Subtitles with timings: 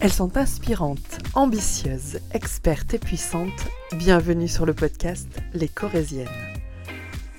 [0.00, 3.66] Elles sont inspirantes, ambitieuses, expertes et puissantes.
[3.96, 6.28] Bienvenue sur le podcast Les Corésiennes.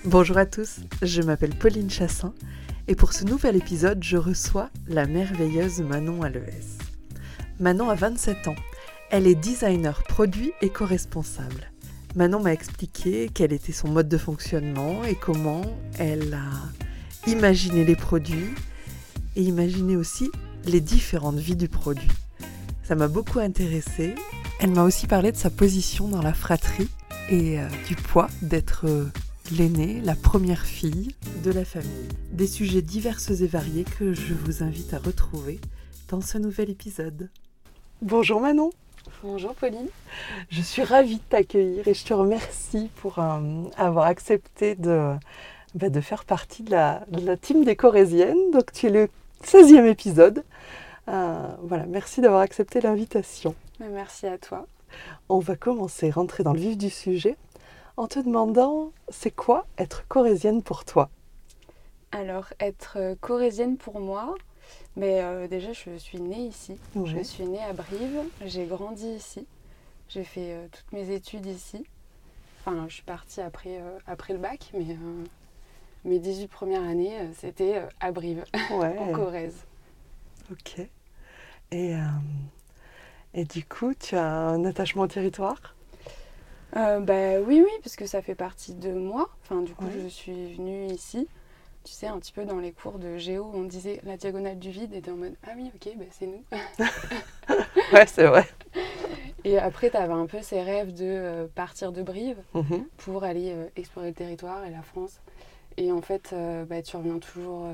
[0.03, 2.33] Bonjour à tous, je m'appelle Pauline Chassin
[2.89, 6.83] et pour ce nouvel épisode, je reçois la merveilleuse Manon Alves.
[7.61, 8.55] Manon a 27 ans.
[9.09, 11.71] Elle est designer produit et co-responsable.
[12.17, 15.61] Manon m'a expliqué quel était son mode de fonctionnement et comment
[15.97, 18.53] elle a imaginé les produits
[19.37, 20.29] et imaginé aussi
[20.65, 22.09] les différentes vies du produit.
[22.89, 24.15] Ça m'a beaucoup intéressée.
[24.59, 26.89] Elle m'a aussi parlé de sa position dans la fratrie
[27.29, 29.05] et euh, du poids d'être euh,
[29.55, 32.09] l'aînée, la première fille de la famille.
[32.31, 35.59] Des sujets divers et variés que je vous invite à retrouver
[36.07, 37.29] dans ce nouvel épisode.
[38.01, 38.71] Bonjour Manon.
[39.21, 39.89] Bonjour Pauline.
[40.49, 45.13] Je suis ravie de t'accueillir et je te remercie pour euh, avoir accepté de,
[45.75, 48.49] bah, de faire partie de la, de la team des Corésiennes.
[48.51, 49.09] Donc tu es le
[49.43, 50.43] 16e épisode.
[51.09, 53.55] Euh, voilà, merci d'avoir accepté l'invitation.
[53.79, 54.67] Merci à toi.
[55.27, 57.35] On va commencer, rentrer dans le vif du sujet
[57.97, 61.09] en te demandant c'est quoi être corésienne pour toi?
[62.11, 64.35] Alors, être euh, corésienne pour moi,
[64.95, 66.77] mais euh, déjà je suis née ici.
[67.05, 69.47] Je suis née à Brive, j'ai grandi ici,
[70.09, 71.85] j'ai fait toutes mes études ici.
[72.59, 74.97] Enfin, je suis partie après, après le bac, mais
[76.03, 79.65] mes 18 premières années, c'était à Brive, en Corrèze.
[80.51, 80.87] Ok.
[81.71, 81.99] Et, euh,
[83.33, 85.75] et du coup, tu as un attachement au territoire?
[86.75, 89.29] Euh, bah, Oui, oui, parce que ça fait partie de moi.
[89.43, 91.27] Enfin, du coup, je suis venue ici.
[91.83, 94.69] Tu sais, un petit peu dans les cours de géo, on disait la diagonale du
[94.69, 96.43] vide, et en mode Ah oui, ok, bah, c'est nous.
[97.93, 98.47] ouais, c'est vrai.
[99.45, 102.85] Et après, tu avais un peu ces rêves de euh, partir de Brive mhm.
[102.97, 105.21] pour aller explorer le territoire et la France.
[105.77, 106.35] Et en fait,
[106.67, 107.67] bah, tu reviens toujours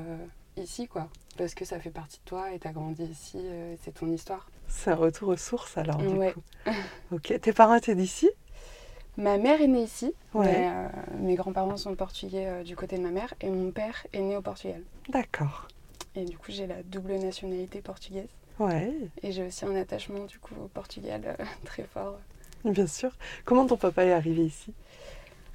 [0.56, 3.74] ici, quoi parce que ça fait partie de toi et tu as grandi ici, euh,
[3.82, 4.48] c'est ton histoire.
[4.68, 6.42] C'est un retour aux sources alors, du coup.
[7.12, 8.28] ok, tes parents étaient d'ici?
[9.16, 10.88] Ma mère est née ici, mais, euh,
[11.20, 14.36] mes grands-parents sont portugais euh, du côté de ma mère et mon père est né
[14.36, 14.82] au Portugal.
[15.08, 15.68] D'accord.
[16.14, 18.28] Et du coup, j'ai la double nationalité portugaise.
[18.58, 18.92] Ouais.
[19.22, 22.18] Et j'ai aussi un attachement du coup au Portugal très fort.
[22.64, 23.10] Bien sûr.
[23.44, 24.72] Comment ton papa est arrivé ici?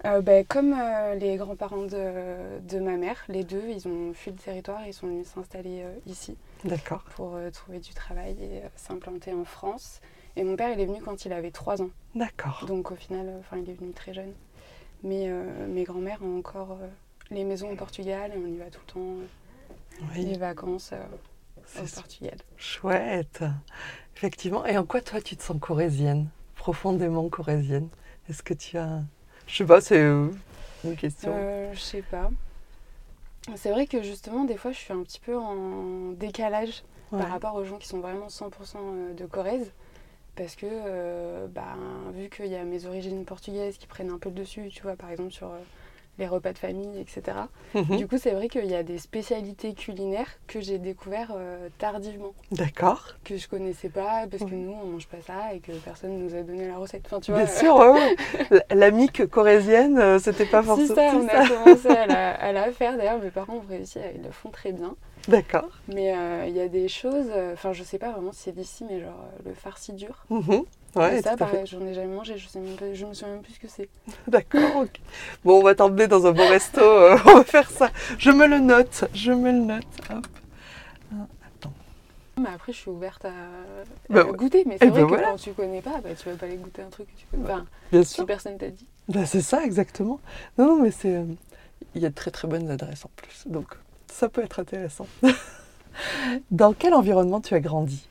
[0.05, 4.37] Euh, ben, comme euh, les grands-parents de, ma mère, les deux, ils ont fui le
[4.37, 6.37] territoire ils sont venus s'installer euh, ici.
[6.63, 7.03] D'accord.
[7.15, 10.01] Pour trouver du travail et s'implanter en France.
[10.35, 11.89] Et mon père, il est venu quand il avait 3 ans.
[12.15, 12.65] D'accord.
[12.67, 14.33] Donc au final, enfin, il est venu très jeune.
[15.03, 15.27] Mais
[15.67, 16.77] mes grands-mères ont encore
[17.31, 19.15] les maisons au Portugal et on y va tout le temps.
[20.15, 20.93] Les vacances
[21.75, 22.37] au Portugal.
[22.55, 23.43] Chouette.
[24.15, 24.65] Effectivement.
[24.65, 26.29] Et en quoi toi, tu te sens corésienne?
[26.55, 27.89] Profondément corésienne
[28.29, 29.01] Est-ce que tu as
[29.47, 30.27] je sais pas, c'est euh,
[30.83, 31.31] une question.
[31.33, 32.29] Euh, je sais pas.
[33.55, 37.55] C'est vrai que justement, des fois, je suis un petit peu en décalage par rapport
[37.55, 39.71] aux gens qui sont vraiment 100% euh, de Corrèze.
[40.35, 41.75] Parce que, bah,
[42.13, 44.95] vu qu'il y a mes origines portugaises qui prennent un peu le dessus, tu vois,
[44.95, 45.51] par exemple, sur
[46.21, 47.37] les repas de famille, etc.
[47.73, 47.97] Mhm.
[47.97, 52.33] Du coup, c'est vrai qu'il y a des spécialités culinaires que j'ai découvert euh, tardivement.
[52.51, 53.15] D'accord.
[53.23, 56.35] Que je connaissais pas parce que nous, on mange pas ça et que personne nous
[56.35, 57.01] a donné la recette.
[57.07, 58.15] Enfin, tu vois, Bien sûr, ouais,
[58.69, 60.87] L'amique corésienne, euh, c'était pas forcément.
[60.87, 62.97] C'est ça, on a commencé à la, à faire.
[62.97, 64.95] D'ailleurs, mes parents ont réussi, ils le font très bien.
[65.27, 65.69] D'accord.
[65.87, 68.85] Mais euh, il y a des choses, enfin, je sais pas vraiment si c'est d'ici,
[68.87, 70.23] mais genre le farci dur.
[70.29, 70.65] Mhm.
[70.95, 73.53] Ouais, ça, pareil, j'en ai jamais mangé, je, sais même je me souviens même plus
[73.53, 73.87] ce que c'est.
[74.27, 74.85] D'accord,
[75.45, 77.89] Bon, on va t'emmener dans un bon resto, euh, on va faire ça.
[78.17, 79.85] Je me le note, je me le note.
[80.09, 80.27] Hop.
[81.13, 81.73] Ah, attends.
[82.37, 83.31] Mais après, je suis ouverte à,
[84.09, 86.35] bah goûter, mais c'est eh vrai ben que quand tu connais pas, bah, tu vas
[86.35, 87.63] pas aller goûter un truc que tu connais pas.
[87.91, 88.23] Bien sûr.
[88.23, 88.87] Si personne t'a dit.
[89.07, 90.19] Bah, c'est ça, exactement.
[90.57, 91.15] Non, non, mais c'est.
[91.15, 91.25] Euh,
[91.95, 93.67] il y a de très très bonnes adresses en plus, donc
[94.07, 95.07] ça peut être intéressant.
[96.51, 98.07] dans quel environnement tu as grandi?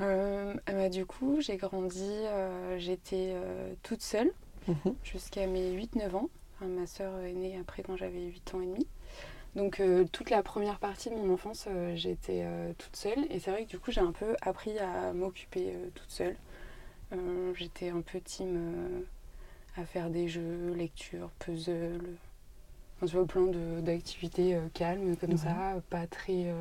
[0.00, 4.30] Euh, bah, Du coup, j'ai grandi, euh, j'étais euh, toute seule
[4.66, 4.94] mhm.
[5.02, 6.28] jusqu'à mes 8-9 ans.
[6.60, 8.86] ma soeur est née après quand j'avais 8 ans et demi.
[9.56, 9.82] Donc
[10.12, 13.26] toute la première partie de mon enfance, j'étais toute seule.
[13.30, 16.36] Et c'est vrai que du coup, j'ai un peu appris à m'occuper toute seule.
[17.54, 19.04] j'étais un peu team
[19.76, 22.18] à faire des jeux, lecture, puzzle.
[23.02, 23.46] Enfin, plein
[23.80, 26.52] d'activités calmes comme ça, pas très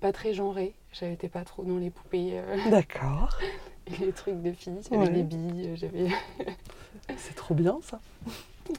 [0.00, 0.74] pas très genrée.
[0.92, 2.38] J'étais pas trop dans les poupées.
[2.38, 3.38] Euh, D'accord.
[4.00, 4.80] les trucs de filles.
[4.90, 6.08] J'avais des billes, euh, j'avais.
[7.16, 8.00] C'est trop bien ça.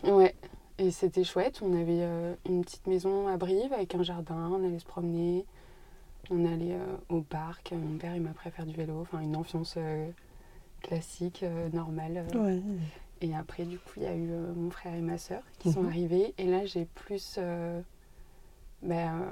[0.04, 0.36] Ouais.
[0.78, 1.62] Et c'était chouette.
[1.64, 4.50] On avait euh, une petite maison à Brive avec un jardin.
[4.52, 5.46] On allait se promener.
[6.30, 6.78] On allait
[7.10, 7.74] au parc.
[7.74, 9.02] Mon père, il m'a à faire du vélo.
[9.02, 9.78] Enfin, une enfance
[10.82, 11.44] classique,
[11.74, 12.26] normale.
[12.34, 12.62] Ouais.
[13.20, 15.82] Et après, du coup, il y a eu mon frère et ma soeur qui sont
[15.82, 15.90] mhm.
[15.90, 16.34] arrivés.
[16.38, 17.40] Et là, j'ai plus
[18.82, 19.26] ben,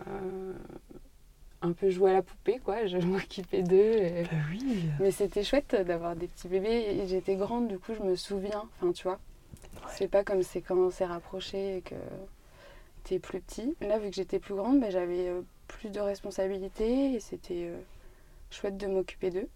[1.62, 2.86] un peu joué à la poupée, quoi.
[2.88, 4.24] Je m'occupais d'eux.
[4.24, 4.86] Bah oui.
[5.00, 6.98] Mais c'était chouette d'avoir des petits bébés.
[7.02, 8.64] Et j'étais grande, du coup, je me souviens.
[8.82, 9.20] Enfin, tu vois.
[9.90, 11.96] C'est pas comme c'est quand on s'est rapproché et que
[13.04, 13.76] t'es plus petit.
[13.82, 17.80] Là, vu que j'étais plus grande, bah, j'avais euh, plus de responsabilités et c'était euh,
[18.50, 19.48] chouette de m'occuper d'eux.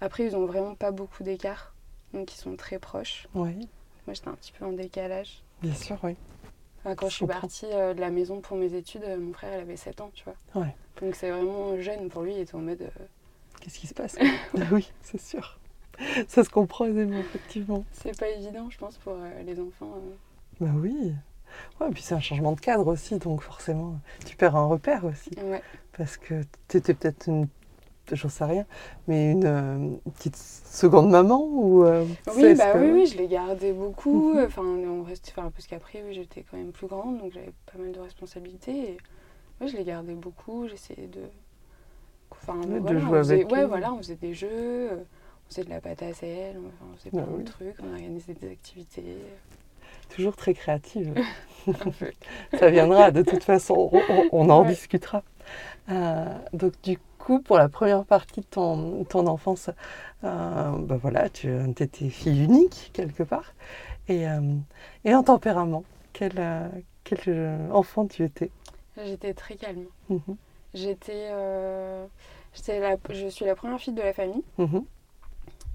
[0.00, 1.74] Après, ils ont vraiment pas beaucoup d'écart,
[2.14, 3.28] donc ils sont très proches.
[3.34, 3.54] Oui,
[4.06, 5.42] Moi, j'étais un petit peu en décalage.
[5.62, 6.16] bien sûr, oui.
[6.80, 7.40] Enfin, quand Je je suis comprends.
[7.42, 10.10] partie euh, de la maison pour mes études, euh, mon frère, il avait 7 ans,
[10.14, 10.62] tu vois.
[10.62, 10.74] Ouais.
[11.00, 12.82] Donc c'est vraiment jeune pour lui, il était en mode...
[12.82, 13.04] euh,
[13.60, 14.16] Qu'est-ce qui se passe
[14.58, 15.58] Ah Oui, c'est sûr.
[16.28, 17.84] Ça se comprend aisément, effectivement.
[17.92, 19.94] c'est pas évident, je pense, pour euh, les enfants.
[19.96, 20.14] euh.
[20.60, 21.12] Bah oui.
[21.80, 23.94] Ouais, puis c'est un changement de cadre aussi, donc forcément,
[24.26, 25.30] tu perds un repère aussi.
[25.42, 25.62] Ouais.
[25.96, 27.48] Parce que tu étais peut-être une,
[28.12, 28.66] j'en sais rien,
[29.08, 31.84] mais une euh, petite seconde maman ou.
[31.84, 32.04] euh,
[32.36, 34.34] Oui, bah oui, oui, je les gardais beaucoup.
[34.34, 34.44] Mhm.
[34.44, 37.78] Enfin, on restait, enfin, parce qu'après, oui, j'étais quand même plus grande, donc j'avais pas
[37.78, 38.90] mal de responsabilités.
[38.92, 38.96] Et
[39.60, 40.68] ouais, je les gardais beaucoup.
[40.68, 41.22] J'essayais de,
[42.30, 43.66] enfin, de voilà, jouer on faisait- avec Ouais, eux.
[43.66, 44.96] voilà, on faisait des jeux, euh,
[45.46, 47.38] on faisait de la pâte à sel, on, enfin, on faisait Ah plein oui.
[47.38, 49.16] de trucs, on organisait des activités.
[50.08, 51.14] Toujours très créative.
[52.58, 53.90] Ça viendra de toute façon,
[54.30, 54.68] on, en Ouais.
[54.68, 55.22] discutera.
[55.90, 59.70] Euh, donc du coup, pour la première partie de ton, ton enfance,
[60.24, 61.48] euh, bah voilà, tu
[61.80, 63.54] étais fille unique quelque part.
[64.08, 64.40] Et, euh,
[65.04, 66.34] et en tempérament, quel,
[67.04, 68.50] quel enfant tu étais?
[69.04, 69.86] J'étais très calme.
[70.08, 70.36] Mhm,
[70.74, 72.06] J'étais, euh,
[72.68, 74.42] la- je suis la première fille de la famille.
[74.58, 74.84] mhm.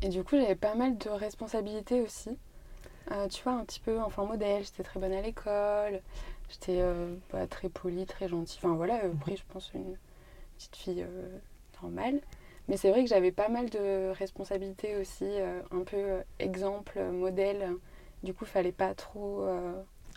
[0.03, 2.38] Et du coup, j'avais pas mal de responsabilités aussi.
[3.12, 6.01] Euh, tu vois, un petit peu enfant modèle, j'étais très bonne à l'école,
[6.50, 8.59] j'étais euh, bah, très polie, très gentille.
[8.63, 9.95] Enfin voilà, euh, après, je pense une
[10.57, 11.06] petite fille
[11.81, 12.21] normale.
[12.67, 15.25] Mais c'est vrai que j'avais pas mal de responsabilités aussi,
[15.71, 17.75] un peu exemple, modèle.
[18.24, 19.45] Du coup, fallait pas trop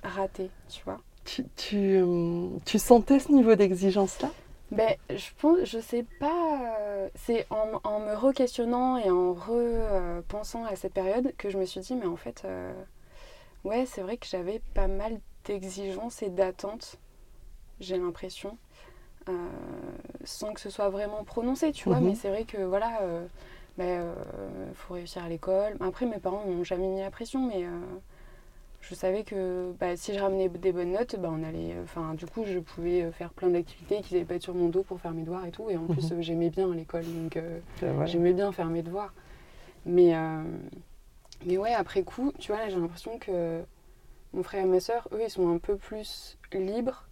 [0.02, 1.00] rater, tu vois.
[1.24, 4.30] Tu, tu, euh, tu sentais ce niveau d'exigence-là?
[4.70, 6.76] Ben, je pense, je sais pas.
[6.80, 11.64] euh, c'est en, en me re-questionnant et en repensant à cette période que je me
[11.64, 12.72] suis dit, mais en fait, euh,
[13.64, 16.98] ouais, c'est vrai que j'avais pas mal d'exigences et d'attentes,
[17.80, 18.58] j'ai l'impression,
[19.28, 19.32] euh,
[20.24, 22.00] sans que ce soit vraiment prononcé, tu vois.
[22.00, 22.08] Mhm.
[22.10, 23.00] Mais c'est vrai que voilà,
[23.78, 24.14] ben,
[24.74, 25.76] faut réussir à l'école.
[25.80, 27.64] Après, mes parents m'ont jamais mis la pression, mais.
[28.84, 31.74] Euh, je savais que bah, si je ramenais des bonnes notes, bah, on allait.
[31.82, 34.68] Enfin, du coup, je pouvais euh, faire plein d'activités qui n'avaient pas être sur mon
[34.68, 35.70] dos pour faire mes devoirs et tout.
[35.70, 36.18] Et en plus, Mhm.
[36.18, 39.12] euh, j'aimais bien l'école, donc euh, Euh, j'aimais bien faire mes devoirs.
[39.86, 40.42] Mais, euh,
[41.46, 43.62] mais ouais, après coup, tu vois, là, j'ai l'impression que
[44.32, 47.06] mon frère et ma soeur, eux, ils sont un peu plus libres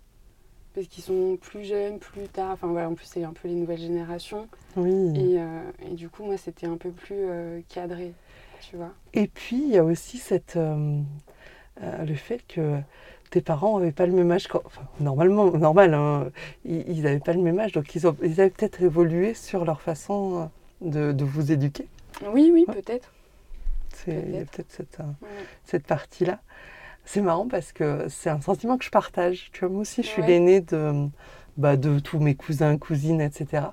[0.75, 2.53] parce qu'ils sont plus jeunes, plus tard.
[2.53, 4.49] Enfin voilà, en plus, c'est un peu les nouvelles générations.
[4.77, 5.13] Oui.
[5.15, 8.15] Et, euh, et du coup, moi, c'était un peu plus euh, cadré,
[8.63, 8.93] tu vois.
[9.13, 10.57] Et puis, il y a aussi cette,
[11.83, 12.79] euh, le fait que
[13.31, 14.47] tes parents n'avaient pas le même âge.
[14.53, 16.29] Enfin, normalement, normal, hein,
[16.65, 19.81] ils n'avaient pas le même âge, donc ils, ont, ils avaient peut-être évolué sur leur
[19.81, 20.51] façon
[20.83, 21.87] euh, de, de vous éduquer.
[22.33, 22.75] Oui, oui, Ouais.
[22.75, 23.11] peut-être.
[23.95, 24.71] C'est- Il y a Peut-être.
[24.71, 25.05] cette, euh,
[25.65, 26.41] cette partie-là.
[27.05, 29.51] C'est marrant parce que c'est un sentiment que je partage.
[29.53, 30.29] Tu vois, moi aussi, je suis Ouais.
[30.29, 31.09] l'aînée de,
[31.57, 33.65] bah, de tous mes cousins, cousines, etc.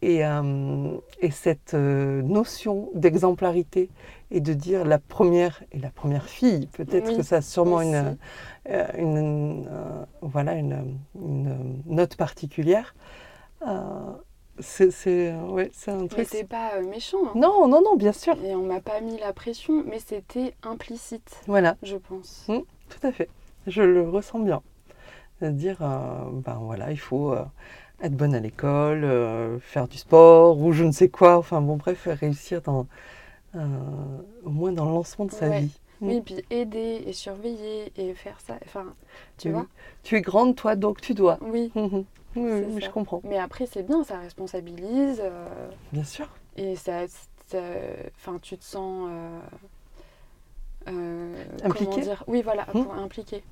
[0.00, 3.88] Et, euh, et cette notion d'exemplarité
[4.30, 7.76] et de dire la première et la première fille, peut-être Oui, que ça a sûrement
[7.76, 7.88] aussi.
[7.88, 8.16] une,
[8.70, 12.94] euh, une, euh, voilà, une, une note particulière.
[13.66, 14.12] Euh,
[14.60, 16.28] c'est ouais, un Mais truc.
[16.30, 17.18] c'est pas euh, méchant.
[17.26, 17.32] hein.
[17.36, 18.36] Non, non, non, bien sûr.
[18.44, 21.76] Et on m'a pas mis la pression, mais c'était implicite, Voilà.
[21.82, 22.44] je pense.
[22.48, 22.58] Mm.
[22.88, 23.28] Tout à fait.
[23.66, 24.62] Je le ressens bien.
[25.38, 27.44] C'est-à-dire, euh, ben voilà, il faut euh,
[28.02, 31.36] être bonne à l'école, euh, faire du sport ou je ne sais quoi.
[31.38, 32.84] Enfin bon, bref, réussir dans, euh,
[33.54, 35.60] au moins dans le lancement de sa Ouais.
[35.60, 35.78] vie.
[36.00, 36.06] Mm.
[36.08, 38.54] Oui, puis aider et surveiller et faire ça.
[38.64, 38.94] Enfin,
[39.36, 39.54] tu Oui.
[39.54, 39.66] vois
[40.04, 41.38] Tu es grande, toi, donc tu dois.
[41.42, 41.72] Oui.
[42.36, 43.20] Oui, je comprends.
[43.24, 45.20] Mais après, c'est bien, ça responsabilise.
[45.20, 46.28] euh, Bien sûr.
[46.56, 47.00] et ça.
[48.16, 49.08] Enfin, tu te sens.
[49.10, 49.40] euh,
[50.88, 52.84] euh, Impliqué Comment dire Oui, voilà, Mm.
[52.84, 53.42] pour- impliqué.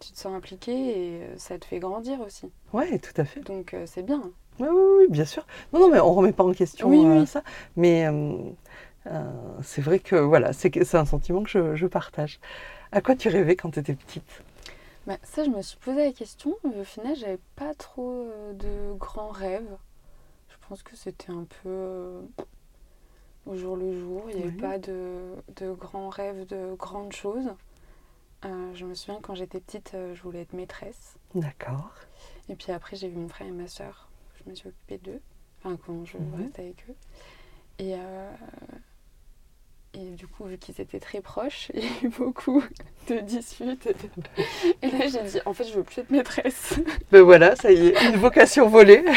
[0.00, 2.50] Tu te sens impliqué et euh, ça te fait grandir aussi.
[2.74, 3.40] Oui, tout à fait.
[3.40, 4.20] Donc, euh, c'est bien.
[4.58, 5.46] Oui, oui, oui, bien sûr.
[5.72, 7.26] Non, non, mais on ne remet pas en question Oui, euh, oui.
[7.26, 7.42] ça.
[7.76, 8.38] Mais euh, euh,
[9.62, 12.40] c'est vrai que voilà, c'est un sentiment que je, je partage.
[12.92, 14.42] À quoi tu rêvais quand tu étais petite?
[15.06, 16.56] Bah, ça, je me suis posé la question.
[16.64, 19.76] mais Au final, j'avais pas trop euh, de grands rêves.
[20.48, 22.20] Je pense que c'était un peu euh,
[23.46, 24.24] au jour le jour.
[24.30, 24.60] Il n'y avait Oui.
[24.60, 27.50] pas de, de grands rêves, de grandes choses.
[28.44, 31.14] Euh, je me souviens quand j'étais petite, euh, je voulais être maîtresse.
[31.34, 31.90] D'accord.
[32.48, 34.08] Et puis après, j'ai vu mon frère et ma soeur.
[34.44, 35.20] Je me suis occupée d'eux.
[35.62, 36.42] Enfin, quand je Mhm.
[36.42, 36.94] restais avec eux.
[37.78, 38.32] Et, euh,
[39.96, 42.62] et du coup, vu qu'ils étaient très proches, il y a eu beaucoup
[43.08, 43.88] de disputes.
[44.82, 46.74] Et là, j'ai dit, en fait, je veux plus être maîtresse.
[47.12, 49.04] Ben voilà, ça y est, une vocation volée.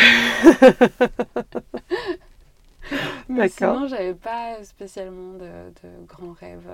[3.27, 5.71] Mais sinon, j'avais pas spécialement de,
[6.07, 6.69] grands rêves.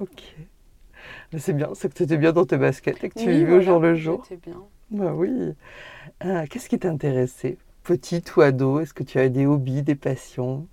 [0.00, 0.22] Ok.
[1.32, 3.54] Mais c'est bien, c'est que tu étais bien dans tes baskets et que tu vivais
[3.54, 4.24] au jour le jour.
[4.26, 4.62] C'était bien.
[4.90, 5.54] Bah oui.
[6.24, 7.58] Euh, qu'est-ce qui t'intéressait?
[7.82, 10.66] Petite ou ado Est-ce que tu avais des hobbies, des passions?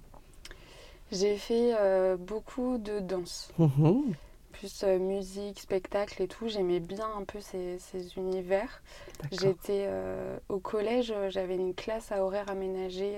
[1.12, 3.52] J'ai fait euh, beaucoup de danse.
[3.58, 4.14] Mhm.
[4.52, 6.48] Plus euh, musique, spectacle et tout.
[6.48, 8.82] J'aimais bien un peu ces, ces univers.
[9.32, 9.90] J'étais
[10.50, 13.18] au collège, j'avais une classe à horaire aménagé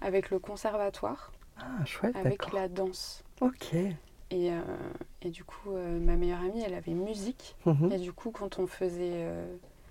[0.00, 1.32] avec le conservatoire.
[1.58, 2.14] Ah, chouette.
[2.16, 3.22] Avec la danse.
[3.40, 3.74] Ok.
[3.74, 4.60] Et, euh,
[5.22, 7.56] et du coup, euh, ma meilleure amie, elle avait musique.
[7.64, 7.92] Mhm.
[7.92, 9.46] Et du coup, quand on faisait euh,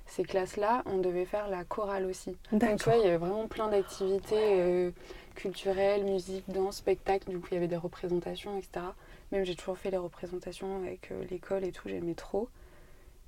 [0.05, 2.35] ces classes-là, on devait faire la chorale aussi.
[2.51, 4.91] Donc, tu vois, il y avait vraiment plein d'activités
[5.35, 7.29] culturelles, musique, danse, spectacle.
[7.29, 8.85] Du coup, il y avait des représentations, etc.
[9.31, 12.49] Même j'ai toujours fait les représentations avec l'école et tout, j'aimais trop.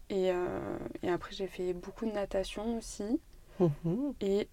[0.09, 0.31] Et,
[1.03, 3.19] et après, j'ai fait beaucoup de natation aussi.
[3.59, 4.13] Mhm.
[4.21, 4.47] Et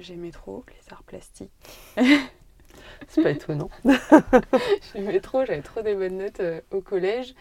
[0.00, 1.50] j'aimais trop les arts plastiques.
[3.08, 3.70] C'est pas étonnant.
[4.92, 7.34] J'aimais trop, j'avais trop des bonnes notes euh, au collège.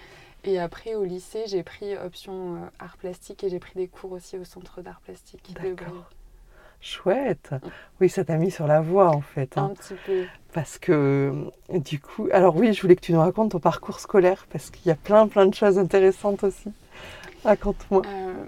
[0.44, 4.12] Et après, au lycée, j'ai pris option euh, art plastique et j'ai pris des cours
[4.12, 5.54] aussi au centre d'art plastique.
[5.54, 6.12] D'accord.
[6.86, 7.56] Chouette.
[8.00, 9.58] Oui, ça t'a mis sur la voie en fait.
[9.58, 9.72] Hein.
[9.72, 10.26] Un petit peu.
[10.54, 10.92] Parce que
[11.74, 14.70] euh, du coup, alors oui, je voulais que tu nous racontes ton parcours scolaire parce
[14.70, 16.72] qu'il y a plein plein de choses intéressantes aussi.
[17.44, 18.02] Raconte-moi.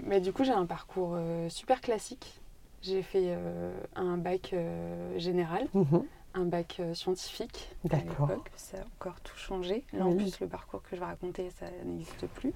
[0.04, 1.16] mais du coup, j'ai un parcours
[1.48, 2.40] super classique.
[2.82, 3.36] J'ai fait
[3.94, 4.54] un bac
[5.16, 5.66] général.
[5.74, 6.04] Mhm
[6.34, 8.50] un bac euh, scientifique à l'époque.
[8.56, 9.84] Ça a encore tout changé.
[9.92, 12.52] Là, en plus, le parcours que je vais raconter, ça n'existe plus.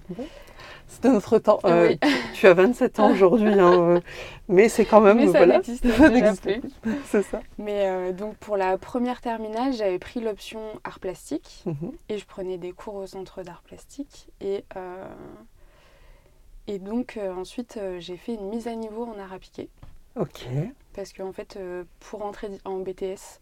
[0.87, 1.59] C'était notre temps.
[1.65, 1.95] Euh,
[2.35, 4.01] tu as 27 ans aujourd'hui, hein, euh,
[4.49, 5.17] mais c'est quand même.
[5.17, 6.63] Mais ça n'existe plus.
[7.07, 7.41] c'est ça.
[7.59, 11.93] Mais donc, pour la première terminale, j'avais pris l'option art plastique mhm.
[12.09, 14.29] et je prenais des cours au centre d'art plastique.
[14.41, 14.65] Et,
[16.67, 19.69] et donc, ensuite, j'ai fait une mise à niveau en art appliqué.
[20.15, 20.47] Ok.
[20.95, 21.59] Parce qu'en fait,
[22.01, 23.41] pour entrer en BTS,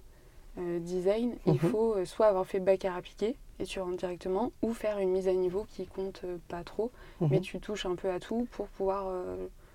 [0.61, 1.59] euh, design, il mhm.
[1.59, 5.11] faut euh, soit avoir fait bac à appliqué et tu rentres directement, ou faire une
[5.11, 6.91] mise à niveau qui compte euh, pas trop,
[7.21, 7.29] mhm.
[7.31, 9.13] mais tu touches un peu à tout pour pouvoir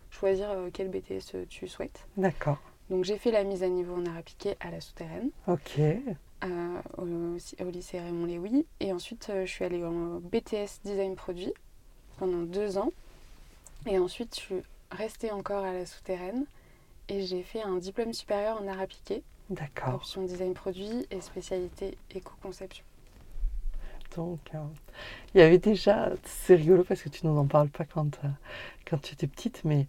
[0.10, 2.08] choisir quel BTS tu souhaites.
[2.18, 2.58] D'accord.
[2.90, 5.30] Donc j'ai fait la mise à niveau en art appliqué à la souterraine.
[5.48, 5.80] Ok.
[6.98, 8.66] au, lycée Raymond Léwy.
[8.80, 11.54] Et ensuite, je suis allée en BTS design produit
[12.18, 12.92] pendant deux ans.
[13.88, 14.62] Et ensuite, je suis
[14.92, 16.46] restée encore à la souterraine
[17.10, 19.96] et j'ai fait un diplôme supérieur en art appliqué D'accord.
[19.96, 22.84] Option design produit et spécialité éco-conception.
[24.16, 24.60] Donc, euh,
[25.34, 28.28] il y avait déjà, c'est rigolo parce que tu nous en parles pas quand, euh,
[28.90, 29.88] quand tu étais petite, mais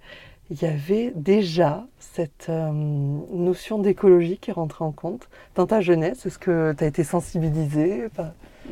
[0.51, 6.27] il y avait déjà cette euh, notion d'écologie qui rentrait en compte dans ta jeunesse.
[6.27, 8.09] Est-ce que tu as été sensibilisée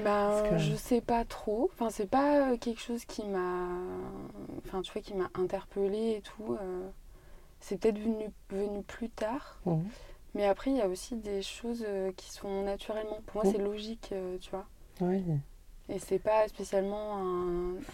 [0.05, 1.71] bah, Je sais pas trop.
[1.73, 3.69] Enfin, c'est pas quelque chose qui m'a,
[4.67, 6.57] enfin, tu vois, qui m'a interpellée et tout.
[7.61, 9.59] c'est peut-être venu, venu plus tard.
[9.67, 9.81] Mmh.
[10.35, 13.21] Mais après, il y a aussi des choses euh, qui sont naturellement.
[13.27, 14.67] Pour moi, c'est logique, euh, tu vois.
[15.01, 15.23] Oui.
[15.89, 17.19] Et c'est pas spécialement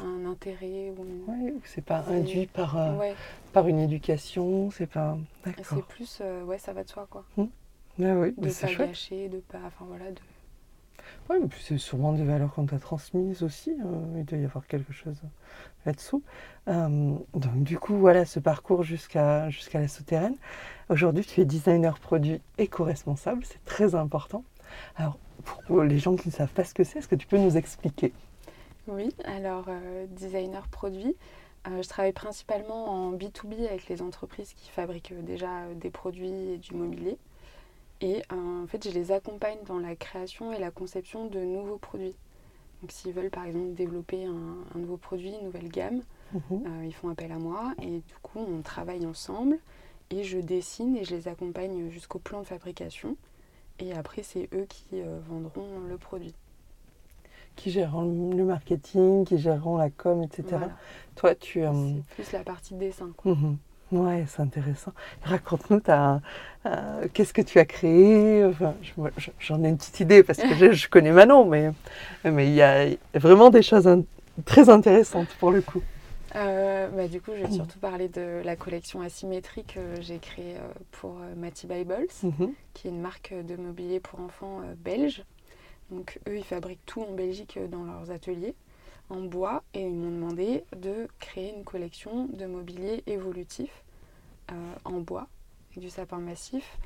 [0.00, 0.92] un, intérêt.
[0.96, 3.12] Ou Oui, c'est pas induit par, euh,
[3.52, 4.70] par une éducation.
[4.70, 5.18] C'est pas.
[5.62, 7.24] C'est plus, ouais, ça va de soi, quoi.
[7.36, 7.44] Mmh.
[8.02, 9.58] Ah oui, de pas gâcher, de pas.
[9.66, 10.20] Enfin voilà, de.
[11.30, 13.70] Oui, mais c'est sûrement des valeurs qu'on t'a transmises aussi.
[13.70, 14.00] Hein.
[14.16, 15.14] il doit y avoir quelque chose
[15.86, 16.24] là-dessous.
[16.66, 20.34] Euh, donc du coup, voilà ce parcours jusqu'à la souterraine.
[20.88, 24.42] Aujourd'hui, tu es designer produit éco-responsable, c'est très important.
[24.96, 25.18] Alors,
[25.68, 27.56] pour les gens qui ne savent pas ce que c'est, est-ce que tu peux nous
[27.56, 28.12] expliquer?
[28.88, 31.14] Oui, alors euh, designer produit,
[31.68, 36.58] euh, je travaille principalement en B2B avec les entreprises qui fabriquent déjà des produits et
[36.58, 37.18] du mobilier.
[38.00, 42.16] Et en fait, je les accompagne dans la création et la conception de nouveaux produits.
[42.80, 46.00] Donc s'ils veulent par exemple développer un, nouveau produit, une nouvelle gamme,
[46.32, 46.40] mhm.
[46.50, 49.58] euh, ils font appel à moi et du coup on travaille ensemble
[50.10, 53.16] et je dessine et je les accompagne jusqu'au plan de fabrication.
[53.80, 56.34] Et après c'est eux qui euh, vendront le produit.
[57.56, 60.56] Qui gèrent le marketing, qui gèrent la com, etc.
[61.16, 61.62] Toi tu...
[61.62, 61.72] Euh,
[62.08, 63.12] c'est plus la partie dessin.
[63.16, 63.34] Quoi.
[63.34, 63.58] Mhm.
[63.92, 64.92] Ouais, c'est intéressant.
[65.22, 68.44] Raconte-nous, euh, qu'est-ce que tu as créé?
[68.44, 68.74] Enfin,
[69.40, 71.72] J'en ai une petite idée parce que je, connais Manon, mais,
[72.24, 73.88] mais il y a vraiment des choses
[74.44, 75.82] très intéressantes pour le coup.
[76.36, 80.54] Euh, bah, du coup, je vais surtout parler de la collection asymétrique que j'ai créée
[80.54, 82.52] euh, pour Matty Bibles, mhm.
[82.74, 85.24] qui est une marque de mobilier pour enfants belge.
[85.90, 88.54] Donc, eux, ils fabriquent tout en Belgique dans leurs ateliers
[89.10, 93.84] en bois et ils m'ont demandé de créer une collection de mobilier évolutif
[94.50, 95.26] euh, en bois
[95.70, 96.78] avec du sapin massif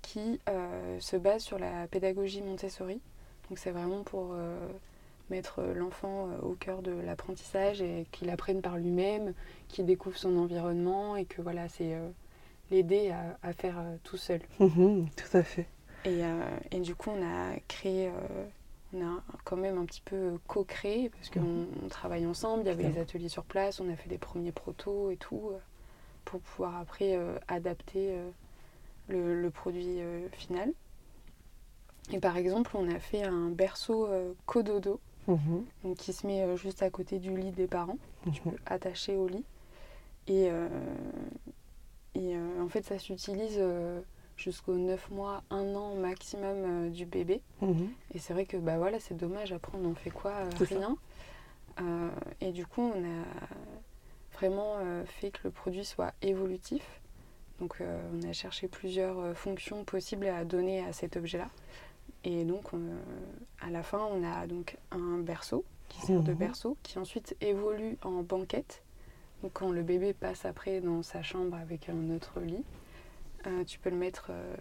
[0.00, 3.00] qui euh, se base sur la pédagogie Montessori.
[3.48, 4.68] Donc c'est vraiment pour, euh,
[5.30, 9.34] mettre l'enfant au cœur de l'apprentissage et qu'il apprenne par lui-même,
[9.68, 11.96] qu'il découvre son environnement et que voilà, c'est
[12.70, 14.40] l'aider à, faire tout seul.
[14.60, 15.66] Mhm, tout à fait.
[16.04, 16.20] Et,
[16.70, 18.10] et, du coup, on a créé
[18.94, 21.88] on a quand même un petit peu co-créé parce qu'on mhm.
[21.88, 22.62] travaille ensemble.
[22.64, 25.50] Il y avait les ateliers sur place, on a fait les premiers protos et tout
[25.52, 25.58] euh,
[26.24, 28.14] pour pouvoir après euh, adapter
[29.10, 30.00] euh, le, produit
[30.32, 30.72] final.
[32.10, 34.08] Et par exemple, on a fait un berceau
[34.46, 35.64] cododo mhm.
[35.96, 37.98] qui se met juste à côté du lit des parents,
[38.32, 39.44] tu peux attacher au lit.
[40.26, 40.48] Et,
[42.14, 43.60] et en fait, ça s'utilise
[44.36, 47.42] jusqu'aux 9 mois, 1 an maximum euh, du bébé.
[47.60, 47.90] Mhm.
[48.14, 50.96] Et c'est vrai que bah voilà, c'est dommage, après on en fait quoi euh, Rien.
[51.80, 52.10] Euh,
[52.40, 53.24] et du coup, on a
[54.34, 56.82] vraiment fait que le produit soit évolutif.
[57.60, 61.48] Donc on a cherché plusieurs fonctions possibles à donner à cet objet-là.
[62.24, 62.70] Et donc
[63.60, 66.38] à la fin, on a donc un berceau qui sert de mhm.
[66.38, 68.82] berceau, qui ensuite évolue en banquette.
[69.42, 72.64] Donc quand le bébé passe après dans sa chambre avec un autre lit,
[73.66, 74.56] tu peux le mettre euh,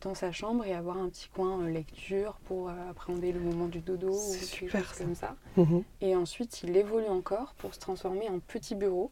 [0.00, 3.80] dans sa chambre et avoir un petit coin euh, lecture pour appréhender le moment du
[3.80, 5.36] dodo ou quelque chose comme ça.
[5.56, 5.82] Mhm.
[6.00, 9.10] Et ensuite, il évolue encore pour se transformer en petit bureau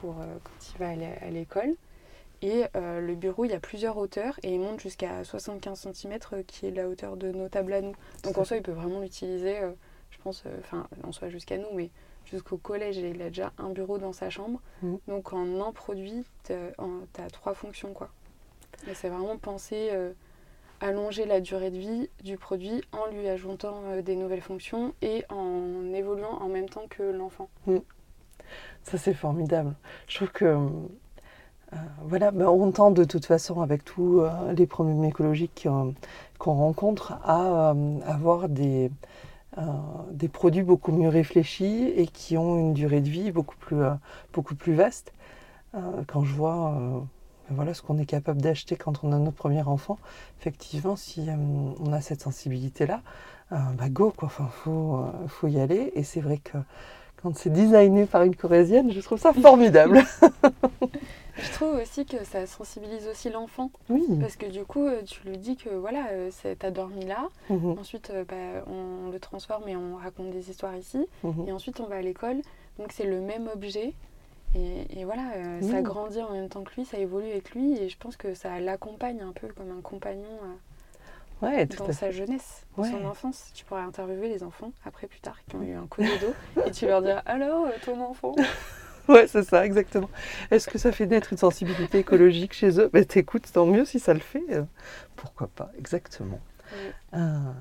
[0.00, 1.74] pour quand il va aller à l'école.
[2.42, 6.66] Et le bureau, il y a plusieurs hauteurs et il monte jusqu'à 75 cm qui
[6.66, 7.94] est la hauteur de nos tables à nous.
[8.24, 9.60] Donc en soi, il peut vraiment l'utiliser,
[10.10, 11.90] je pense, enfin en soi jusqu'à nous, mais
[12.30, 14.60] jusqu'au collège et il a déjà un bureau dans sa chambre.
[14.82, 14.94] Mm.
[15.08, 17.92] Donc en un produit, tu as trois fonctions.
[17.92, 18.10] quoi.
[18.88, 20.12] Et c'est vraiment penser euh,
[20.80, 25.24] allonger la durée de vie du produit en lui ajoutant euh, des nouvelles fonctions et
[25.28, 27.48] en évoluant en même temps que l'enfant.
[27.66, 27.78] Mm.
[28.82, 29.74] Ça c'est formidable.
[30.08, 34.22] Je trouve que euh, voilà, bah, on tend de toute façon avec tous
[34.56, 35.68] les problèmes écologiques
[36.38, 37.74] qu'on rencontre à
[38.06, 38.90] avoir des
[40.12, 43.94] des produits beaucoup mieux réfléchis et qui ont une durée de vie beaucoup plus, euh,
[44.32, 45.12] beaucoup vaste.
[45.74, 46.74] Euh, quand je vois
[47.48, 49.98] ben voilà ce qu'on est capable d'acheter quand on a notre premier enfant,
[50.38, 53.02] effectivement, si on a cette sensibilité-là,
[53.50, 54.26] bah go, quoi.
[54.26, 55.92] Enfin, faut, faut y aller.
[55.96, 56.58] Et c'est vrai que
[57.22, 60.02] quand c'est designé par une corésienne, je trouve ça formidable.
[61.42, 63.70] Je trouve aussi que ça sensibilise aussi l'enfant.
[63.88, 64.04] Oui.
[64.20, 67.28] Parce que du coup, euh, tu lui dis que voilà, euh, t'as dormi là.
[67.48, 67.78] Mhm.
[67.78, 71.06] Ensuite, euh, bah, on le transforme et on raconte des histoires ici.
[71.22, 71.48] Mhm.
[71.48, 72.36] Et ensuite, on va à l'école.
[72.78, 73.94] Donc, c'est le même objet.
[74.56, 75.22] Et, voilà,
[75.62, 77.78] ça grandit en même temps que lui, ça évolue avec lui.
[77.78, 80.26] Et je pense que ça l'accompagne un peu comme un compagnon
[81.42, 83.50] ouais, dans sa jeunesse, dans son enfance.
[83.54, 86.34] Tu pourrais interviewer les enfants après, plus tard, qui ont eu un coup de dos.
[86.66, 88.34] et tu leur diras Alors, ton enfant?
[89.08, 90.08] Ouais, c'est ça, exactement.
[90.52, 92.90] Est-ce que ça fait naître une sensibilité écologique chez eux?
[92.92, 94.44] Ben, T'écoutes, tant mieux si ça le fait.
[94.50, 94.62] Euh,
[95.16, 96.38] pourquoi pas, exactement.
[97.12, 97.54] Ah.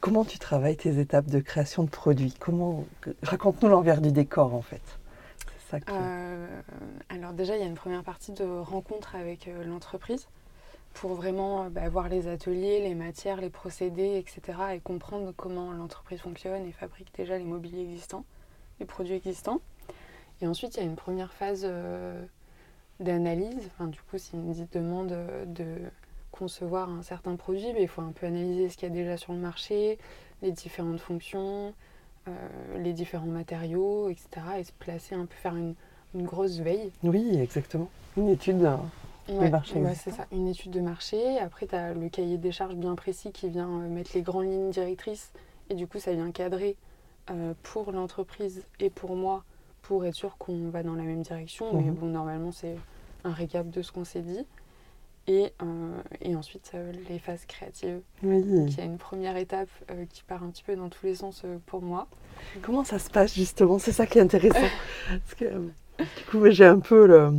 [0.00, 2.34] Comment tu travailles tes étapes de création de produits?
[2.38, 2.84] Comment
[3.22, 4.82] Raconte-nous l'envers du décor, en fait.
[5.70, 6.46] Ça euh,
[7.10, 10.26] alors déjà, il y a une première partie de rencontre avec euh, l'entreprise
[10.94, 14.58] pour vraiment bah, voir les ateliers, les matières, les procédés, etc.
[14.74, 18.24] et comprendre comment l'entreprise fonctionne et fabrique déjà les mobiliers existants,
[18.80, 19.60] les produits existants.
[20.40, 22.24] Et ensuite, il y a une première phase euh,
[23.00, 23.70] d'analyse.
[23.80, 25.78] Du coup, s'il me demande de
[26.30, 29.16] concevoir un certain produit, mais il faut un peu analyser ce qu'il y a déjà
[29.16, 29.98] sur le marché,
[30.42, 31.74] les différentes fonctions,
[32.28, 32.32] euh,
[32.78, 34.28] les différents matériaux, etc.
[34.58, 35.74] Et se placer un peu, faire une,
[36.14, 36.90] grosse veille.
[37.02, 37.90] Oui, exactement.
[38.16, 38.66] Une étude
[39.32, 39.78] marché.
[39.80, 41.38] Ouais, c'est ça, une étude de marché.
[41.38, 44.50] Après, tu as le cahier des charges bien précis qui vient euh, mettre les grandes
[44.50, 45.32] lignes directrices.
[45.70, 46.76] Et du coup, ça vient cadrer
[47.62, 49.44] pour l'entreprise et pour moi
[49.82, 51.72] pour être sûr qu'on va dans la même direction.
[51.72, 51.94] Mais mhm.
[51.94, 52.76] bon, normalement, c'est
[53.24, 54.44] un récap de ce qu'on s'est dit.
[55.26, 58.00] Et, euh, et ensuite, euh, les phases créatives.
[58.22, 58.42] Oui.
[58.76, 61.44] y a une première étape euh, qui part un petit peu dans tous les sens
[61.66, 62.06] pour moi.
[62.62, 63.78] Comment ça se passe justement?
[63.78, 64.58] C'est ça qui est intéressant.
[65.08, 67.32] Parce que, du coup, j'ai un peu le,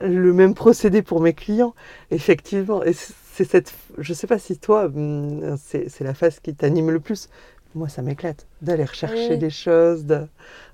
[0.00, 1.74] le, même procédé pour mes clients.
[2.10, 6.90] Effectivement, et c'est cette, je sais pas si toi, hum, c'est la phase qui t'anime
[6.90, 7.28] le plus
[7.76, 10.26] moi, ça m'éclate d'aller rechercher des choses, de,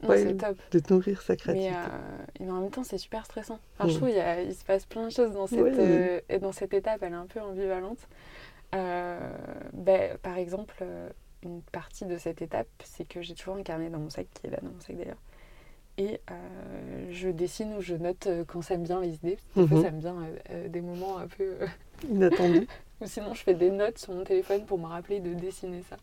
[0.02, 1.74] de nourrir sa créativité.
[2.40, 3.58] Mais, euh, en même temps, c'est super stressant.
[3.78, 6.52] Enfin, Je trouve qu'il il se passe plein de choses dans cette, euh, et dans
[6.52, 7.98] cette étape, elle est un peu ambivalente.
[8.74, 9.18] Euh,
[9.72, 10.84] ben, par exemple,
[11.42, 14.46] une partie de cette étape, c'est que j'ai toujours un carnet dans mon sac, qui
[14.46, 15.20] est là dans mon sac d'ailleurs.
[15.98, 16.20] Et
[17.10, 19.38] je dessine ou je note quand ça me vient les idées.
[19.56, 19.84] Des fois, mhm.
[19.84, 20.16] ça me vient
[20.68, 21.54] des moments un peu
[22.08, 22.66] inattendus.
[23.00, 25.96] ou sinon, je fais des notes sur mon téléphone pour me rappeler de dessiner ça.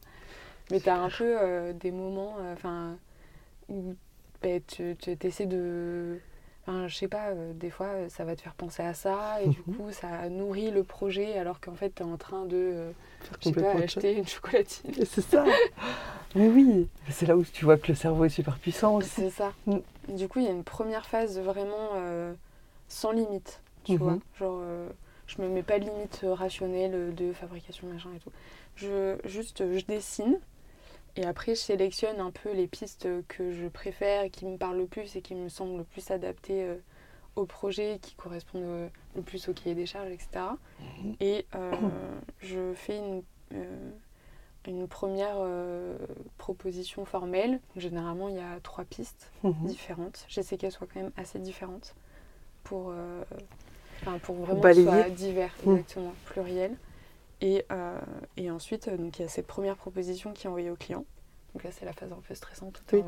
[0.71, 2.95] Mais tu as un peu euh, des moments euh, enfin
[3.69, 3.95] où
[4.41, 6.19] bah, tu essaies de.
[6.69, 9.47] Enfin, je sais pas, euh, des fois ça va te faire penser à ça et
[9.47, 9.75] du mhm.
[9.75, 12.93] coup ça nourrit le projet alors qu'en fait tu es en train de
[13.41, 14.91] je sais pas, acheter une chocolatine.
[15.05, 15.43] C'est ça
[16.35, 19.09] Mais oui, c'est là où tu vois que le cerveau est super puissant aussi.
[19.09, 19.51] C'est ça.
[19.65, 19.77] Mm.
[20.09, 22.33] Du coup, il y a une première phase vraiment euh,
[22.87, 24.13] sans limite, tu vois.
[24.13, 24.19] Mhm.
[24.37, 24.89] Genre, euh,
[25.25, 28.31] je me mets pas de limite rationnelle de fabrication, machin et tout.
[28.75, 30.39] Je, juste, je dessine.
[31.19, 34.87] Et après, je sélectionne un peu les pistes que je préfère qui me parlent le
[34.87, 36.77] plus et qui me semblent le plus adaptées euh,
[37.35, 40.29] au projet, qui correspondent le plus au cahier des charges, etc.
[41.19, 41.91] Et mhm.
[42.41, 43.21] je fais une
[44.67, 45.97] une première euh,
[46.37, 47.59] proposition formelle.
[47.75, 49.53] Généralement, il y a trois pistes mhm.
[49.65, 50.25] différentes.
[50.27, 51.95] J'essaie qu'elles soient quand même assez différentes
[52.63, 53.23] pour, euh,
[54.23, 55.77] pour vraiment que soit divers, mhm.
[55.77, 56.75] exactement, pluriel.
[57.41, 57.99] Et, euh,
[58.37, 61.05] et ensuite, donc, il y a cette première proposition qui est envoyée au client.
[61.53, 62.83] Donc là, c'est la phase un peu stressante.
[62.93, 63.03] Oh,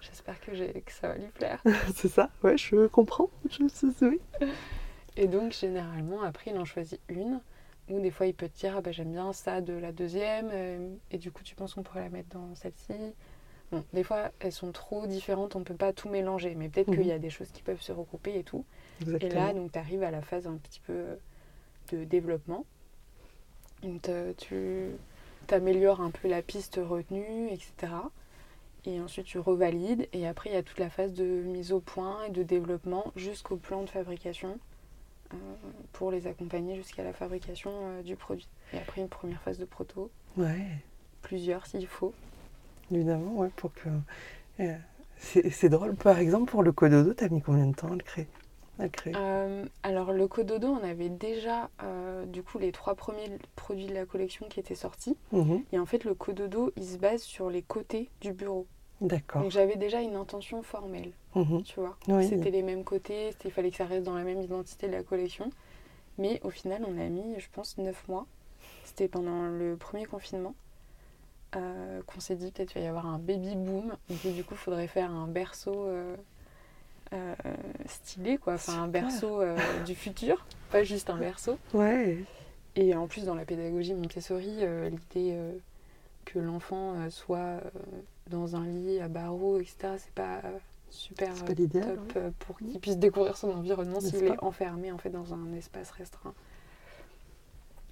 [0.00, 1.62] j'espère que, que ça va lui plaire.
[1.94, 3.30] c'est ça, ouais, je comprends.
[3.48, 3.62] Je,
[4.04, 4.20] oui.
[5.16, 7.40] Et donc, généralement, après, il en choisit une.
[7.88, 10.50] Ou des fois, il peut te dire ah bah, j'aime bien ça de la deuxième,
[10.52, 12.94] euh, et du coup, tu penses qu'on pourrait la mettre dans celle-ci.
[13.70, 16.90] Bon, des fois, elles sont trop différentes, on ne peut pas tout mélanger, mais peut-être
[16.90, 17.20] qu'il y a mhm.
[17.20, 18.64] des choses qui peuvent se regrouper et tout.
[19.20, 21.16] Et là, donc, tu arrives à la phase un petit peu euh,
[21.92, 22.64] de développement.
[23.82, 24.90] Donc, tu
[25.50, 27.92] améliores un peu la piste retenue, etc.
[28.84, 30.08] Et ensuite, tu revalides.
[30.12, 33.12] Et après, il y a toute la phase de mise au point et de développement
[33.16, 34.58] jusqu'au plan de fabrication.
[35.34, 35.36] Euh,
[35.92, 38.46] pour les accompagner jusqu'à la fabrication euh, du produit.
[38.72, 40.10] Et après une première phase de proto.
[40.36, 40.66] Ouais.
[41.22, 42.14] Plusieurs s'il faut.
[42.92, 43.88] Évidemment, ouais, pour que.
[44.60, 44.76] Euh,
[45.18, 48.02] c'est drôle, par exemple, pour le Cododo, tu as mis combien de temps à le
[48.02, 48.28] créer,
[49.82, 51.70] Alors, le Cododo, on avait déjà
[52.26, 55.16] du coup les trois premiers produits de la collection qui étaient sortis.
[55.32, 55.64] Mhm.
[55.72, 58.66] Et en fait, le Cododo, il se base sur les côtés du bureau.
[59.00, 59.42] D'accord.
[59.42, 61.62] Donc j'avais déjà une intention formelle, mhm.
[61.62, 61.96] tu vois.
[62.22, 65.02] C'était les mêmes côtés, il fallait que ça reste dans la même identité de la
[65.02, 65.50] collection.
[66.18, 68.26] Mais au final, on a mis, je pense, 9 mois.
[68.84, 70.54] C'était pendant le premier confinement
[71.54, 73.94] euh, qu'on s'est dit peut-être qu'il va y avoir un baby boom.
[74.24, 76.16] Et du coup, il faudrait faire un berceau euh,
[77.12, 77.34] euh,
[77.86, 78.54] stylé, quoi.
[78.54, 79.42] Enfin, un berceau
[79.84, 81.58] du futur, pas juste un berceau.
[81.74, 82.18] Ouais.
[82.74, 85.38] Et en plus, dans la pédagogie Montessori, l'idée
[86.24, 87.60] que l'enfant soit
[88.28, 90.40] dans un lit à barreaux, etc., c'est pas
[90.90, 95.10] super pas top euh, pour qu'il puisse découvrir son environnement s'il est enfermé en fait
[95.10, 96.34] dans un espace restreint.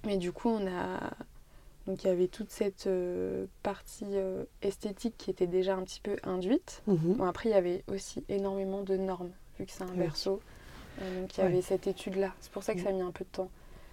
[0.05, 1.11] Mais du coup, on a
[1.87, 5.99] donc il y avait toute cette euh, partie euh, esthétique qui était déjà un petit
[5.99, 6.81] peu induite.
[6.87, 7.13] Mhm.
[7.15, 10.41] Bon, après, il y avait aussi énormément de normes, vu que c'est un berceau.
[10.99, 12.33] donc il y avait cette étude-là.
[12.39, 13.49] C'est pour ça que ça a mis un peu de temps.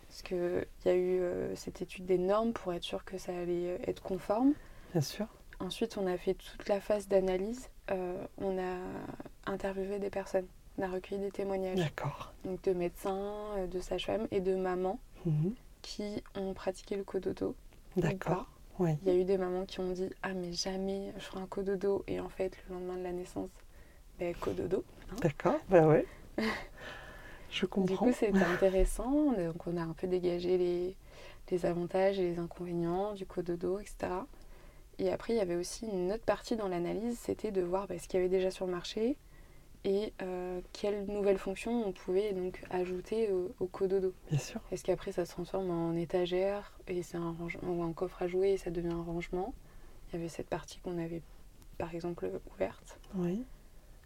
[0.09, 1.23] Parce qu'il y a eu
[1.55, 4.53] cette étude des normes pour être sûr que ça allait être conforme.
[4.93, 5.27] Bien sûr.
[5.63, 7.69] Ensuite, on a fait toute la phase d'analyse.
[7.91, 8.77] Euh, on a
[9.47, 10.47] interviewé des personnes.
[10.77, 11.79] On a recueilli des témoignages.
[11.79, 12.33] D'accord.
[12.45, 15.55] Donc de médecins, euh, de sages-femmes et de mamans mhm.
[15.83, 17.55] qui ont pratiqué le cododo.
[17.97, 18.47] D'accord.
[18.81, 21.47] Il y a eu des mamans qui ont dit Ah, mais jamais je ferai un
[21.47, 22.05] cododo.
[22.09, 23.51] Et en fait, le lendemain de la naissance,
[24.19, 24.85] ben, cododo.
[25.11, 25.17] Hein.
[25.21, 26.07] D'accord, ben ouais.
[27.51, 28.07] je comprends.
[28.07, 29.33] Du coup, c'était intéressant.
[29.33, 30.97] Donc, on a un peu dégagé les,
[31.51, 34.13] les avantages et les inconvénients du cododo, etc.
[34.99, 37.99] Et après, il y avait aussi une autre partie dans l'analyse, c'était de voir bah,
[37.99, 39.17] ce qu'il y avait déjà sur le marché
[39.85, 44.15] et euh, quelles nouvelles fonctions on pouvait donc ajouter au, cododo.
[44.31, 44.61] Bien sûr.
[44.71, 48.29] Est-ce qu'après ça se transforme en étagère et c'est un rangement, ou en coffre à
[48.29, 49.55] jouer et ça devient un rangement
[50.09, 51.23] Il y avait cette partie qu'on avait
[51.79, 52.99] par exemple ouverte.
[53.17, 53.45] Oui.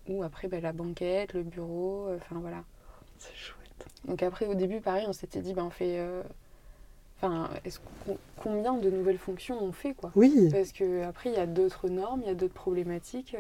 [0.09, 2.65] Ou après bah, la banquette, le bureau, euh, enfin voilà.
[3.19, 3.87] C'est chouette.
[4.07, 5.99] Donc après au début pareil on s'était dit bah, on fait...
[5.99, 6.23] Euh,
[7.19, 7.79] Enfin, est-ce
[8.37, 10.12] combien de nouvelles fonctions on fait quoi?
[10.17, 10.51] Oui.
[10.53, 13.35] Parce que après il y a d'autres normes, il y a d'autres problématiques.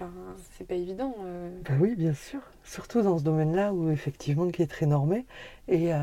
[0.00, 0.12] Euh, enfin,
[0.56, 1.14] c'est pas évident.
[1.24, 1.50] Euh.
[1.64, 2.40] Ben oui, bien sûr.
[2.64, 5.26] Surtout dans ce domaine-là où effectivement qui est très normé.
[5.68, 5.98] Et, euh,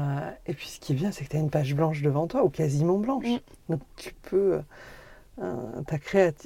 [0.45, 2.43] et puis ce qui est bien, c'est que tu as une page blanche devant toi
[2.43, 3.25] ou quasiment blanche.
[3.25, 3.37] Mm.
[3.69, 4.61] Donc tu peux
[5.37, 5.97] ta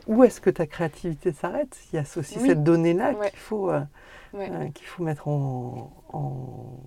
[0.06, 1.76] Où est-ce que ta créativité s'arrête?
[1.91, 3.72] Il y a aussi cette donnée-là qu'il faut
[4.74, 5.91] qu'il faut mettre en,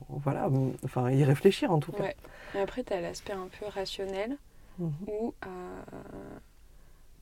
[0.08, 0.48] voilà,
[0.84, 2.10] enfin y réfléchir en tout cas.
[2.54, 4.36] Et après, tu as l'aspect un peu rationnel
[4.78, 4.92] mhm.
[5.08, 5.48] où euh,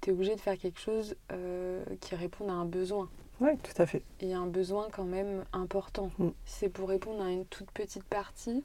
[0.04, 3.08] tu es obligé de faire quelque chose euh, qui réponde à un besoin.
[3.40, 4.02] Oui, tout à fait.
[4.20, 6.10] Et un besoin quand même important.
[6.18, 6.28] Mm.
[6.44, 8.62] Si c'est pour répondre à une toute petite partie,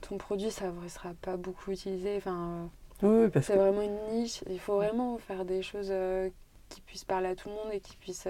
[0.00, 2.16] ton produit, ça ne sera pas beaucoup utilisé.
[2.16, 2.70] Enfin,
[3.02, 4.42] oui, c'est vraiment une niche.
[4.48, 6.30] Il faut vraiment faire des choses euh,
[6.70, 8.26] qui puissent parler à tout le monde et qui puissent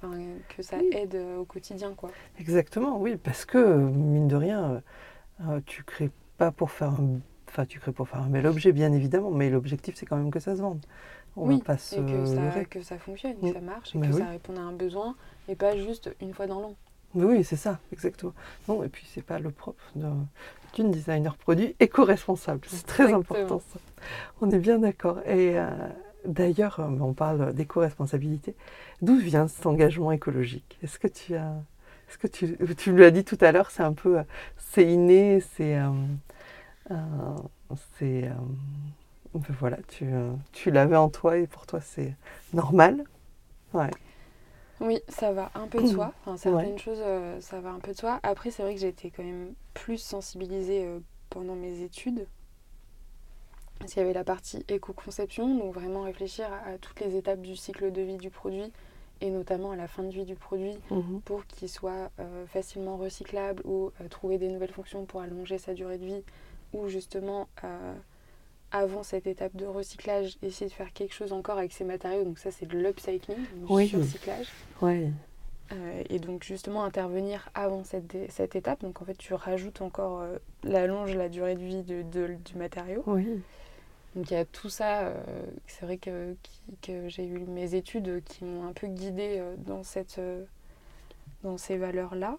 [0.00, 2.10] que ça aide au quotidien quoi.
[2.38, 4.82] Exactement, oui, parce que mine de rien,
[5.46, 7.20] euh, tu crées pas pour faire un...
[7.50, 10.30] Enfin, tu crées pour faire un bel objet, bien évidemment, mais l'objectif, c'est quand même
[10.30, 10.80] que ça se vende.
[11.36, 14.00] On oui, va pas se et que ça, que ça fonctionne, que ça marche, et
[14.00, 15.16] que ça réponde à un besoin,
[15.48, 16.76] et pas juste une fois dans l'an.
[17.14, 18.32] Oui, c'est ça, exactement.
[18.68, 19.82] Non, et puis c'est pas le propre
[20.74, 22.60] d'une designer produit éco-responsable.
[22.68, 23.80] C'est très important ça.
[24.40, 25.18] On est bien d'accord.
[25.26, 25.68] Et euh,
[26.24, 28.54] d'ailleurs, euh, on parle d'éco-responsabilité.
[29.02, 30.78] D'où vient cet engagement écologique?
[30.82, 31.52] Est-ce que tu as.
[32.08, 34.18] Est-ce que tu, tu l'as dit tout à l'heure, c'est un peu.
[34.56, 35.78] C'est inné, c'est.
[35.78, 35.90] Euh,
[37.98, 38.30] c'est.
[39.32, 40.06] voilà, tu,
[40.52, 42.16] tu l'avais en toi et pour toi c'est
[42.52, 43.04] normal.
[43.72, 43.90] Ouais.
[44.80, 46.12] Oui, ça va un peu de soi.
[46.20, 48.18] Enfin, certaines choses, euh, ça va un peu de soi.
[48.22, 52.26] Après, c'est vrai que j'ai été quand même plus sensibilisée euh, pendant mes études.
[53.78, 57.56] Parce qu'il y avait la partie éco-conception, donc vraiment réfléchir à, toutes les étapes du
[57.56, 58.72] cycle de vie du produit
[59.22, 61.20] et notamment à la fin de vie du produit mhm.
[61.24, 65.98] pour qu'il soit euh, facilement recyclable ou trouver des nouvelles fonctions pour allonger sa durée
[65.98, 66.22] de vie
[66.72, 67.48] ou justement
[68.72, 72.24] avant cette étape de recyclage, essayer de faire quelque chose encore avec ces matériaux.
[72.24, 73.94] Donc ça, c'est de l'upcycling, du.
[74.80, 75.12] Oui.
[75.72, 78.82] Euh, et donc justement intervenir avant cette, cette, étape.
[78.82, 83.02] Donc en fait, tu rajoutes encore euh, l'allonge, la durée de vie de, du matériau.
[83.06, 83.40] Oui.
[84.16, 85.02] Donc il y a tout ça.
[85.02, 86.34] Euh, c'est vrai que,
[86.82, 90.20] que j'ai eu mes études qui m'ont un peu guidée dans, cette,
[91.42, 92.36] dans ces valeurs-là.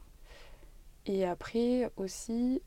[1.06, 2.62] Et après aussi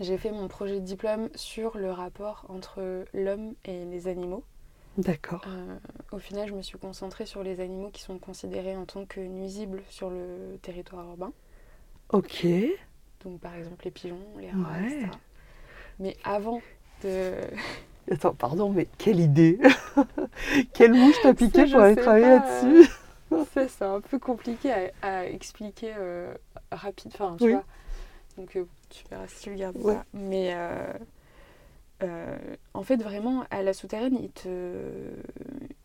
[0.00, 4.44] j'ai fait mon projet de diplôme sur le rapport entre l'homme et les animaux.
[4.98, 5.42] D'accord.
[5.46, 5.76] Euh,
[6.10, 9.20] au final, je me suis concentrée sur les animaux qui sont considérés en tant que
[9.20, 11.32] nuisibles sur le territoire urbain.
[12.10, 12.46] Ok.
[13.24, 15.06] Donc, par exemple, les pigeons, les rats, etc.
[15.98, 16.60] Mais avant
[17.02, 17.34] de.
[18.10, 19.58] Attends, pardon, mais quelle idée
[20.74, 22.90] Quelle mouche t'as piqué pour aller travailler là-dessus
[23.52, 26.34] C'est un peu compliqué à, expliquer euh,
[26.72, 27.12] rapide.
[27.14, 27.64] Enfin, tu vois.
[28.36, 30.04] Donc, euh, tu verras si tu le gardes ça.
[30.12, 30.92] Mais euh,
[32.02, 32.38] euh,
[32.74, 35.12] en fait, vraiment, à la souterraine, ils te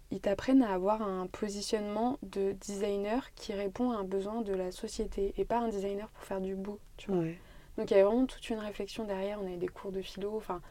[0.10, 4.72] ils t'apprennent à avoir un positionnement de designer qui répond à un besoin de la
[4.72, 6.80] société et pas un designer pour faire du beau.
[6.96, 7.26] Tu vois.
[7.78, 9.40] Donc il y a vraiment toute une réflexion derrière.
[9.42, 10.34] On a des cours de philo.
[10.38, 10.62] Enfin,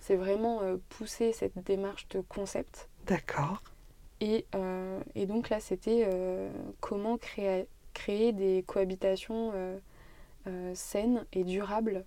[0.00, 2.88] c'est vraiment euh, pousser cette démarche de concept.
[3.06, 3.62] D'accord.
[4.20, 4.46] Et,
[5.14, 6.08] et, donc là, c'était
[6.80, 9.52] comment créer, créer des cohabitations
[10.74, 12.04] saine et durable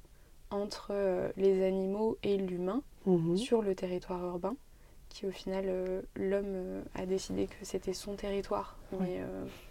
[0.52, 3.38] entre euh, les animaux et l'humain mhm.
[3.38, 4.56] sur le territoire urbain,
[5.10, 8.78] qui au final, euh, l'homme a décidé que c'était son territoire.
[9.00, 9.22] Mais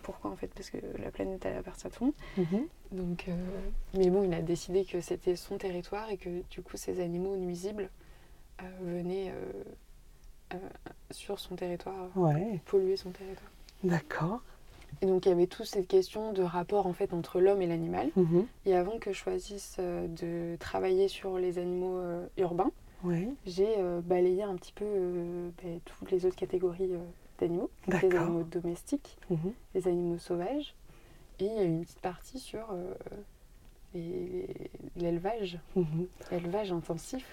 [0.02, 0.48] pourquoi en fait?
[0.54, 2.48] Parce que la planète, elle appartient à tout le monde.
[2.92, 2.98] Mhm.
[2.98, 3.26] Donc,
[3.94, 7.36] mais bon, il a décidé que c'était son territoire et que du coup, ces animaux
[7.36, 7.90] nuisibles
[8.80, 9.32] venaient
[11.10, 12.10] sur son territoire,
[12.66, 13.50] polluer son territoire.
[13.82, 14.40] D'accord.
[15.00, 17.66] Et donc il y avait toute cette question de rapport en fait entre l'homme et
[17.66, 18.10] l'animal.
[18.16, 18.46] Mhm.
[18.66, 22.72] Et avant que je choisisse euh, de travailler sur les animaux euh, urbains,
[23.46, 24.84] j'ai euh, balayé un petit peu
[25.62, 26.90] ben, toutes les autres catégories
[27.38, 29.52] d'animaux, les animaux domestiques, mhm.
[29.74, 30.74] les animaux sauvages,
[31.38, 32.74] et il y a eu une petite partie sur
[34.96, 36.06] l'élevage, mhm.
[36.32, 37.24] l'élevage intensif.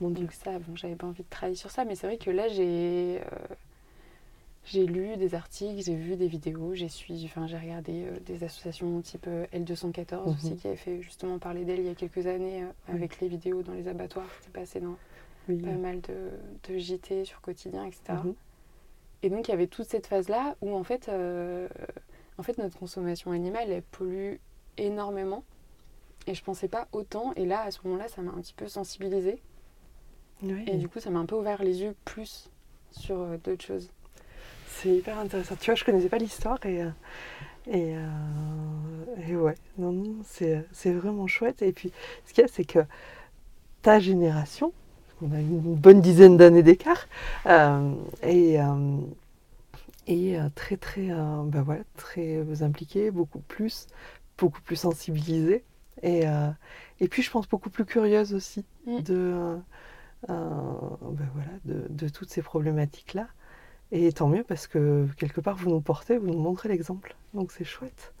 [0.00, 2.48] Donc ça, bon, j'avais pas envie de travailler sur ça, mais c'est vrai que là
[2.48, 3.20] j'ai
[4.70, 6.88] j'ai lu des articles, j'ai vu des vidéos, j'ai
[7.24, 10.56] enfin, j'ai regardé euh, des associations type euh, L214 aussi mhm.
[10.56, 13.62] qui avait fait justement parler d'elle il y a quelques années euh, avec les vidéos
[13.62, 14.28] dans les abattoirs.
[14.40, 14.96] C'était passé dans
[15.46, 16.14] pas mal de,
[16.68, 18.18] de, JT sur quotidien, etc.
[18.22, 18.34] Mhm.
[19.22, 23.32] Et donc il y avait toute cette phase-là où en fait, en fait notre consommation
[23.32, 24.34] animale elle pollue
[24.76, 25.44] énormément.
[26.26, 27.32] Et je pensais pas autant.
[27.36, 29.40] Et là, à ce moment-là, ça m'a un petit peu sensibilisée.
[30.66, 32.50] Et du coup, ça m'a un peu ouvert les yeux plus
[32.90, 33.88] sur d'autres choses
[34.78, 35.56] c'est hyper intéressant.
[35.56, 36.90] Tu vois, je connaissais pas l'histoire et, euh,
[37.66, 41.62] et, euh, et, ouais, non, non, c'est vraiment chouette.
[41.62, 41.92] Et puis,
[42.24, 42.80] ce qu'il y a, c'est que
[43.82, 44.72] ta génération,
[45.20, 47.08] on a une bonne dizaine d'années d'écart,
[47.46, 48.58] euh, et,
[50.06, 53.88] et très, très, ben voilà, très impliquée, beaucoup plus,
[54.38, 55.64] beaucoup plus sensibilisée.
[56.02, 56.22] Et,
[57.00, 59.00] et puis, je pense beaucoup plus curieuse aussi mm.
[59.02, 59.56] de,
[60.28, 63.26] ben voilà, de, de toutes ces problématiques-là.
[63.90, 67.16] Et tant mieux parce que quelque part vous nous portez, vous nous montrez l'exemple.
[67.34, 68.12] Donc c'est chouette.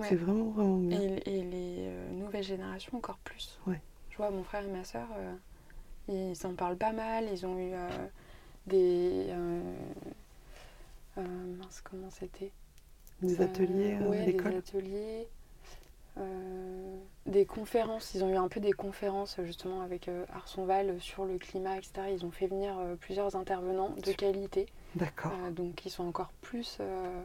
[0.00, 1.00] C'est vraiment, vraiment bien.
[1.00, 3.58] Et, les euh, nouvelles générations encore plus.
[3.66, 3.80] Ouais.
[4.10, 5.34] Je vois mon frère et ma soeur, euh,
[6.08, 7.24] ils en parlent pas mal.
[7.32, 7.88] Ils ont eu euh,
[8.66, 9.34] des.
[11.16, 12.52] mince, comment c'était?
[13.22, 15.28] Des ateliers à l'école Des ateliers.
[17.28, 21.76] Des conférences, ils ont eu un peu des conférences justement avec Arsonval sur le climat,
[21.76, 22.10] etc.
[22.12, 25.32] Ils ont fait venir plusieurs intervenants de qualité D'accord.
[25.44, 27.22] Euh, donc ils sont encore plus euh,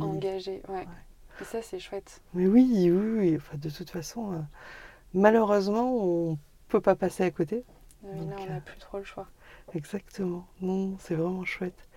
[0.00, 0.62] engagés.
[0.68, 0.86] Ouais.
[1.40, 2.20] Et ça, c'est chouette.
[2.34, 3.36] Mais oui, oui, oui.
[3.36, 4.40] Enfin, de toute façon, euh,
[5.14, 6.36] malheureusement, on ne
[6.68, 7.64] peut pas passer à côté.
[8.02, 9.26] Oui, là, on n'a plus trop le choix.
[9.74, 10.46] Exactement.
[10.60, 11.88] Non, c'est vraiment chouette.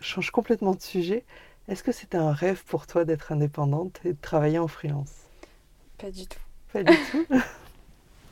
[0.00, 1.24] change complètement de sujet.
[1.68, 5.25] Est-ce que c'était un rêve pour toi d'être indépendante et de travailler en freelance?
[5.98, 6.40] Pas du tout.
[6.72, 7.26] Pas du tout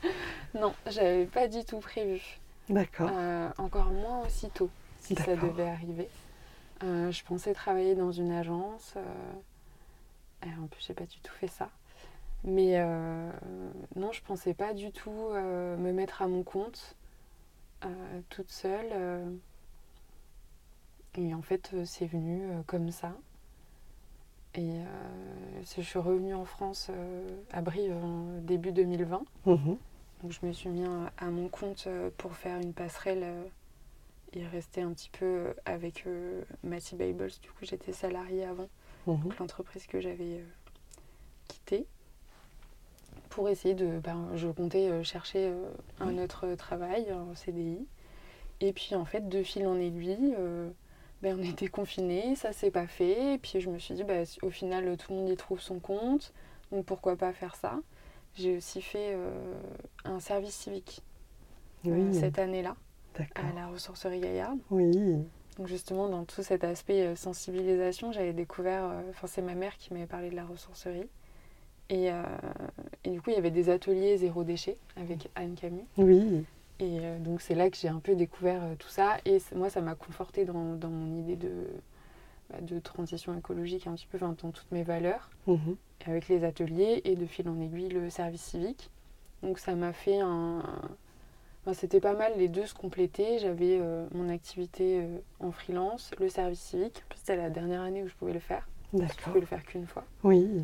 [0.53, 2.21] Non, j'avais pas du tout prévu.
[2.69, 3.09] D'accord.
[3.13, 6.07] Euh, encore moins aussitôt, si ça devait arriver.
[6.83, 8.93] Euh, je pensais travailler dans une agence.
[8.97, 11.69] Euh, en plus, j'ai pas du tout fait ça.
[12.43, 12.79] Mais
[13.95, 16.95] non, je pensais pas du tout me mettre à mon compte
[18.29, 19.39] toute seule.
[21.15, 23.15] Et en fait, c'est venu comme ça.
[24.57, 24.71] Et
[25.75, 26.89] je suis revenue en France
[27.51, 29.23] à Brive en début 2020.
[30.25, 30.83] Donc je me suis mis
[31.17, 33.43] à, mon compte euh, pour faire une passerelle euh,
[34.33, 36.05] et rester un petit peu euh, avec
[36.63, 37.31] Matty Babels.
[37.43, 38.67] Du coup, j'étais salariée avant,
[39.05, 39.29] mhm.
[39.39, 40.43] l'entreprise que j'avais
[41.47, 41.85] quittée.
[43.29, 43.99] Pour essayer de.
[43.99, 45.53] Ben, je comptais chercher
[45.99, 47.85] un autre travail, un CDI.
[48.61, 50.35] Et puis en fait, de fil en aiguille,
[51.25, 53.33] ben, on était confinés, ça s'est pas fait.
[53.33, 55.79] Et puis je me suis dit, ben, au final, tout le monde y trouve son
[55.79, 56.33] compte.
[56.71, 57.79] Donc pourquoi pas faire ça
[58.37, 59.53] j'ai aussi fait euh,
[60.03, 61.01] un service civique
[61.87, 62.75] euh, cette année-là
[63.35, 64.59] à la ressourcerie Gaillarde.
[64.71, 64.91] Oui.
[65.57, 69.93] Donc justement, dans tout cet aspect euh, sensibilisation, j'avais découvert, enfin c'est ma mère qui
[69.93, 71.07] m'avait parlé de la ressourcerie.
[71.89, 72.07] Et,
[73.03, 75.85] et, du coup, il y avait des ateliers zéro déchet avec Anne Camus.
[75.97, 76.43] Oui.
[76.79, 79.17] Et donc c'est là que j'ai un peu découvert tout ça.
[79.25, 81.67] Et moi, ça m'a conforté dans, dans, mon idée de,
[82.49, 85.29] bah, de transition écologique, un petit peu, enfin, dans toutes mes valeurs.
[85.47, 88.89] Mhm avec les ateliers et de fil en aiguille le service civique.
[89.43, 90.63] Donc ça m'a fait un...
[91.73, 93.39] C'était pas mal, les deux se complétaient.
[93.39, 97.03] J'avais euh, mon activité euh, en freelance, le service civique.
[97.15, 98.67] C'était la dernière année où je pouvais le faire.
[98.93, 100.03] Je pouvais le faire qu'une fois.
[100.23, 100.63] Oui.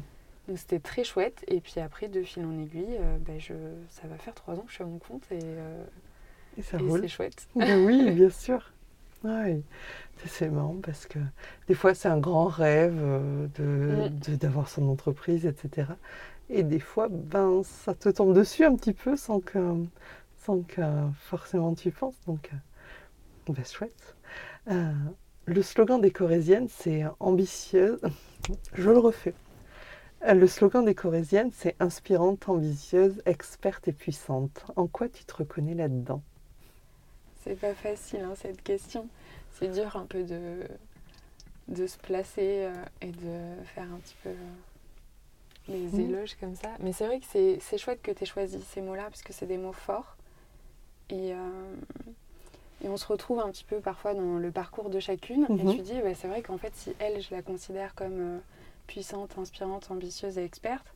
[0.51, 1.45] Donc c'était très chouette.
[1.47, 3.53] Et puis après, de fil en aiguille, euh, ben je...
[3.87, 5.39] ça va faire trois ans que je suis à mon compte et,
[6.57, 7.47] et, c'est chouette.
[7.55, 8.73] Ben oui, bien sûr.
[9.23, 9.63] Oui,
[10.25, 11.19] c'est marrant parce que
[11.67, 14.35] des fois c'est un grand rêve euh, mm.
[14.37, 15.87] d'avoir son entreprise, etc.
[16.49, 19.85] Et des fois, ben, ça te tombe dessus un petit peu sans que,
[20.43, 20.81] sans que
[21.21, 22.19] forcément tu y penses.
[22.27, 24.15] Donc, euh, ben, chouette.
[24.69, 24.91] Euh,
[25.45, 28.01] le slogan des Corésiennes, c'est ambitieuse.
[28.73, 29.33] Je le refais.
[30.23, 34.65] Le slogan des Corésiennes, c'est inspirante, ambitieuse, experte et puissante.
[34.75, 36.21] En quoi tu te reconnais là-dedans?
[37.43, 39.07] C'est pas facile hein, cette question.
[39.53, 40.59] C'est dur un peu de,
[41.67, 44.29] de se placer euh, et de faire un petit peu
[45.67, 46.09] les euh, mhm.
[46.09, 46.69] éloges comme ça.
[46.81, 49.47] Mais c'est vrai que c'est chouette que tu aies choisi ces mots-là parce que c'est
[49.47, 50.17] des mots forts.
[51.09, 51.75] Et, euh,
[52.83, 55.45] et, on se retrouve un petit peu parfois dans le parcours de chacune.
[55.49, 58.39] Et tu dis, c'est vrai qu'en fait, si elle, je la considère comme
[58.87, 60.93] puissante, inspirante, ambitieuse et experte,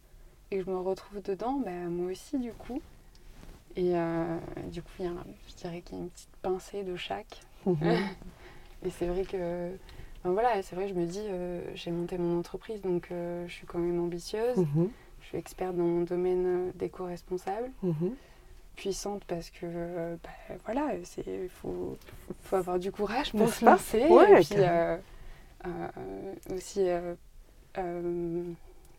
[0.51, 2.81] et que je me retrouve dedans, bah, moi aussi, du coup.
[3.75, 4.37] Et euh,
[4.71, 5.11] du coup, y a,
[5.49, 7.41] je dirais qu'il y a une petite pincée de chaque.
[7.65, 7.77] Mhm.
[8.85, 9.71] et c'est vrai que,
[10.23, 13.67] voilà, c'est vrai, je me dis, euh, j'ai monté mon entreprise, donc euh, je suis
[13.67, 14.57] quand même ambitieuse.
[14.57, 14.89] Mhm.
[15.21, 17.71] Je suis experte dans mon domaine d'éco-responsable.
[17.83, 18.15] Mhm.
[18.75, 21.97] Puissante parce que, bah, voilà, il faut,
[22.43, 23.99] faut, avoir du courage pour se lancer.
[23.99, 24.41] et
[26.45, 26.87] puis aussi,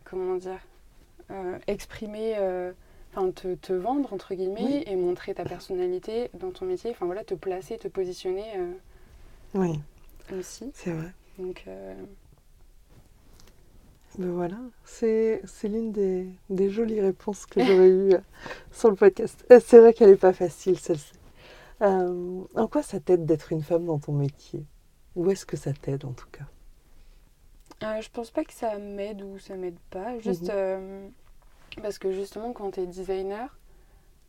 [0.05, 0.61] comment dire,
[1.67, 2.37] exprimer
[3.35, 7.35] te, te, vendre entre guillemets et montrer ta personnalité dans ton métier, enfin voilà, te
[7.35, 8.45] placer, te positionner.
[8.57, 8.73] Euh,
[9.55, 9.81] oui.
[10.39, 10.71] Aussi.
[10.75, 11.12] C'est vrai.
[11.39, 11.65] Donc.
[11.67, 11.95] Euh,
[14.19, 18.21] ben voilà, c'est l'une des, des, jolies réponses que j'aurais eues euh,
[18.73, 19.45] sur le podcast.
[19.61, 21.12] C'est vrai qu'elle n'est pas facile celle-ci.
[21.81, 24.65] en quoi ça t'aide d'être une femme dans ton métier?
[25.17, 26.45] Où est-ce que ça t'aide en tout cas?
[27.83, 30.19] Je pense pas que ça m'aide ou ça m'aide pas.
[30.19, 30.53] Juste.
[30.53, 31.12] Mhm.
[31.83, 33.57] Parce que justement, quand tu es designer,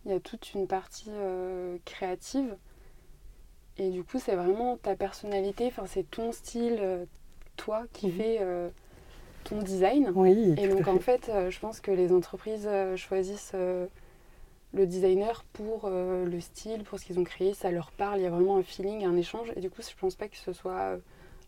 [0.05, 2.55] il y a toute une partie euh, créative.
[3.77, 7.05] Et du coup, c'est vraiment ta personnalité, c'est ton style, euh,
[7.57, 8.69] toi, qui fait euh,
[9.43, 10.11] ton design.
[10.15, 16.39] Oui, et donc, en fait, je pense que les entreprises choisissent le designer pour le
[16.39, 17.53] style, pour ce qu'ils ont créé.
[17.53, 19.51] Ça leur parle, il y a vraiment un feeling, un échange.
[19.55, 20.97] Et du coup, je pense pas que ce soit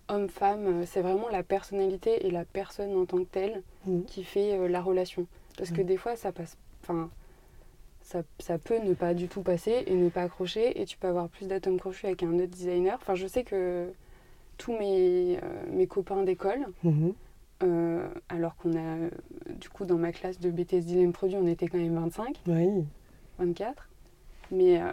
[0.10, 0.86] homme-femme.
[0.86, 4.04] C'est vraiment la personnalité et la personne en tant que telle mhm.
[4.06, 5.28] qui fait la relation.
[5.60, 5.86] Parce que mm.
[5.86, 6.58] des fois, ça passe.
[6.84, 7.10] Enfin,
[8.02, 10.82] ça, ça, peut ne pas du tout passer et ne pas accrocher.
[10.82, 12.98] Et tu peux avoir plus d'atomes crochus avec un autre designer.
[13.00, 13.91] Enfin, je sais que
[14.58, 17.13] tous mes, euh, mes copains d'école, mm-hmm.
[17.63, 19.10] euh, alors qu'on a,
[19.60, 22.86] du coup, dans ma classe de BTS Design Produit, on était quand même 25, oui.
[23.38, 23.90] 24.
[24.52, 24.92] Mais euh,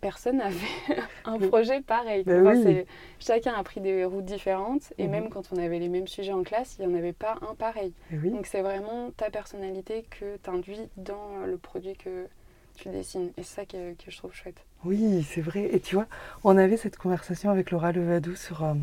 [0.00, 0.56] personne n'avait
[1.24, 2.24] un projet pareil.
[2.24, 2.84] Ben
[3.18, 5.10] chacun a pris des routes différentes et mhm.
[5.10, 7.54] même quand on avait les mêmes sujets en classe, il n'y en avait pas un
[7.54, 7.92] pareil.
[8.10, 12.26] Donc c'est vraiment ta personnalité que tu induis dans le produit que
[12.74, 13.30] tu dessines.
[13.36, 14.64] Et c'est ça que, je trouve chouette.
[14.84, 15.68] Oui, c'est vrai.
[15.72, 16.06] Et tu vois,
[16.44, 18.74] on avait cette conversation avec Laura Levadou sur, euh,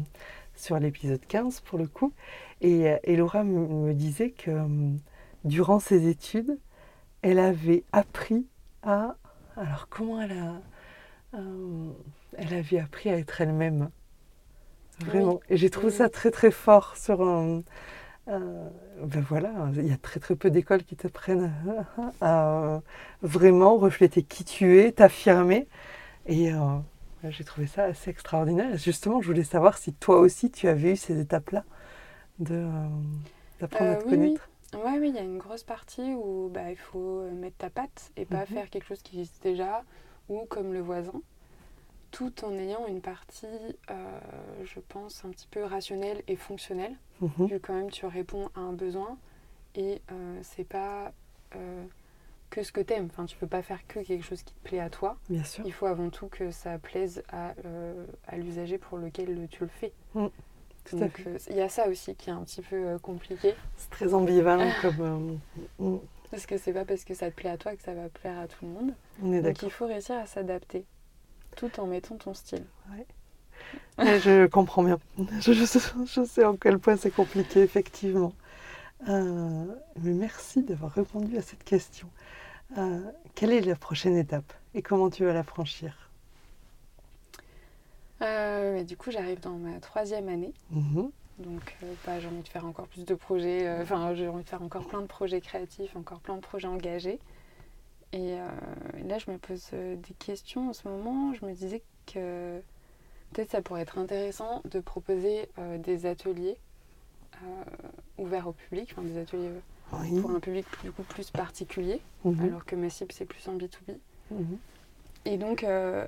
[0.55, 2.13] sur l'épisode 15 pour le coup.
[2.61, 4.51] Et, Laura me disait que
[5.43, 6.57] durant ses études,
[7.21, 8.47] elle avait appris
[8.83, 9.15] à...
[9.55, 10.61] Alors comment elle a...
[11.33, 13.89] elle avait appris à être elle-même.
[14.99, 15.39] Vraiment.
[15.49, 17.61] Et j'ai trouvé ça très très fort sur un...
[18.27, 21.53] ben voilà, il y a très très peu d'écoles qui t'apprennent
[22.21, 22.81] à,
[23.21, 25.67] vraiment refléter qui tu es, t'affirmer.
[26.25, 26.77] Et euh,
[27.23, 28.77] j'ai trouvé ça assez extraordinaire.
[28.77, 31.63] Justement, je voulais savoir si toi aussi tu avais eu ces étapes-là
[32.51, 32.87] euh,
[33.59, 34.49] d'apprendre à te oui, connaître.
[34.73, 34.79] Oui.
[34.99, 38.25] oui, il y a une grosse partie où bah, il faut mettre ta patte et
[38.25, 38.45] pas mhm.
[38.47, 39.83] faire quelque chose qui existe déjà
[40.29, 41.21] ou comme le voisin
[42.11, 43.45] tout en ayant une partie,
[43.89, 44.19] euh,
[44.63, 47.47] je pense, un petit peu rationnelle et fonctionnelle, mhm.
[47.47, 49.17] vu quand même tu réponds à un besoin
[49.75, 51.11] et euh, c'est pas
[51.55, 51.83] euh,
[52.49, 53.09] que ce que tu aimes.
[53.11, 55.17] Enfin, tu peux pas faire que quelque chose qui te plaît à toi.
[55.29, 55.63] Bien sûr.
[55.65, 57.53] Il faut avant tout que ça plaise à,
[58.27, 59.93] à l'usager pour lequel tu le fais.
[60.15, 60.27] Mm.
[60.93, 63.53] Donc il y a ça aussi qui est un petit peu compliqué.
[63.77, 65.39] C'est très ambivalent comme.
[66.31, 68.37] Parce que c'est pas parce que ça te plaît à toi que ça va plaire
[68.37, 68.93] à tout le monde.
[69.23, 70.85] On est Donc il faut réussir à s'adapter
[71.55, 72.65] tout en mettant ton style.
[73.97, 74.99] je comprends bien.
[75.41, 78.33] Je, sais en quel point c'est compliqué, effectivement.
[79.07, 79.65] Euh,
[80.01, 82.09] mais merci d'avoir répondu à cette question.
[82.77, 82.99] Euh,
[83.35, 86.09] quelle est la prochaine étape et comment tu vas la franchir?
[88.21, 90.53] Euh, Du coup, j'arrive dans ma troisième année.
[90.71, 91.11] Mhm.
[91.39, 91.75] Donc,
[92.05, 93.69] bah, j'ai envie de faire encore plus de projets.
[93.81, 97.19] Enfin, j'ai envie de faire encore plein de projets créatifs, encore plein de projets engagés.
[98.11, 98.47] Et euh,
[99.05, 101.33] là, je me pose euh, des questions en ce moment.
[101.33, 102.59] Je me disais que
[103.31, 106.57] peut-être ça pourrait être intéressant de proposer euh, des ateliers
[108.17, 109.49] ouverts au public, enfin des ateliers
[110.19, 112.37] pour un public du coup plus particulier, mhm.
[112.41, 113.95] alors que ma cible c'est plus en B2B.
[114.31, 114.57] Mhm.
[115.31, 115.63] Et donc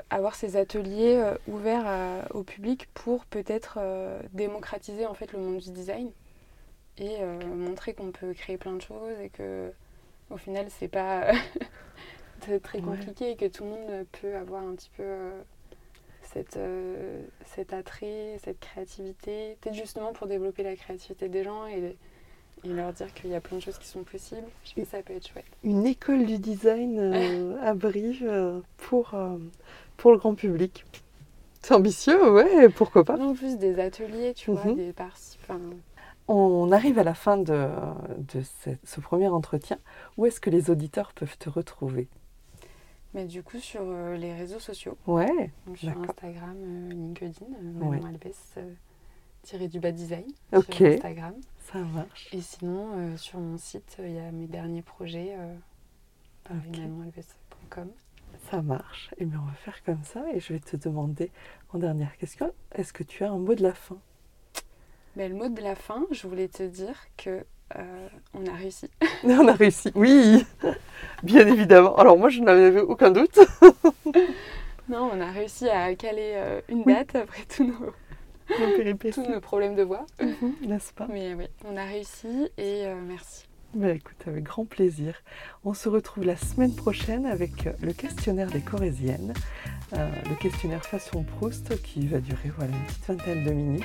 [0.10, 3.78] avoir ces ateliers ouverts au public pour peut-être
[4.34, 6.10] démocratiser en fait le monde du design
[6.98, 7.24] et
[7.56, 9.72] montrer qu'on peut créer plein de choses et que
[10.32, 11.34] au final c'est pas
[12.42, 15.42] très compliqué et que tout le monde peut avoir un petit peu euh,
[16.24, 19.58] cette, euh, cet attrait, cette créativité.
[19.62, 21.96] Peut-être justement pour développer la créativité des gens et,
[22.64, 24.48] et leur dire qu'il y a plein de choses qui sont possibles.
[24.64, 25.46] Je pense que ça peut être chouette.
[25.64, 28.30] Une école du design euh, à Brive
[28.78, 29.16] pour,
[29.98, 30.86] pour le grand public.
[31.62, 33.18] C'est ambitieux, ouais, pourquoi pas.
[33.20, 34.76] En plus des ateliers, tu vois, mhm.
[34.76, 34.94] des
[36.28, 37.68] On arrive à la fin de,
[38.18, 38.42] de
[38.84, 39.78] ce premier entretien.
[40.18, 42.08] Où est-ce que les auditeurs peuvent te retrouver?
[43.14, 44.98] Mais du coup, sur euh, les réseaux sociaux.
[45.06, 45.52] Ouais.
[45.76, 48.58] sur Instagram, euh, LinkedIn, euh, Manon Albès,
[49.44, 50.26] tiré du bas design.
[50.52, 51.34] Sur Instagram.
[51.72, 52.30] Ça marche.
[52.34, 55.36] Et sinon, sur mon site, il y a mes derniers projets,
[56.44, 56.88] par okay.
[58.50, 59.10] Ça marche.
[59.14, 60.24] Et eh bien, on va faire comme ça.
[60.34, 61.32] Et je vais te demander
[61.74, 63.98] en dernière question est-ce que tu as un mot de la fin?
[65.16, 67.46] Ben, Le mot de la fin, je voulais te dire que
[67.78, 68.90] euh, on a réussi.
[69.24, 70.46] on a réussi, oui,
[71.24, 71.96] bien évidemment.
[71.96, 73.40] Alors moi, je n'avais aucun doute.
[74.90, 77.94] non, on a réussi à caler euh, une date après tous nos,
[79.14, 80.06] tous nos problèmes de voix.
[80.20, 81.08] Mhm, n'est-ce pas?
[81.10, 83.46] Mais oui, on a réussi et euh, merci.
[83.74, 85.16] Bah, écoute, avec grand plaisir.
[85.64, 89.34] On se retrouve la semaine prochaine avec le questionnaire des Corésiennes,
[89.94, 93.84] le questionnaire façon Proust qui va durer voilà, une petite vingtaine de minutes.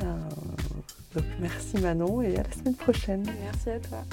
[0.00, 3.24] Donc merci Manon et à la semaine prochaine.
[3.44, 4.04] Merci à toi.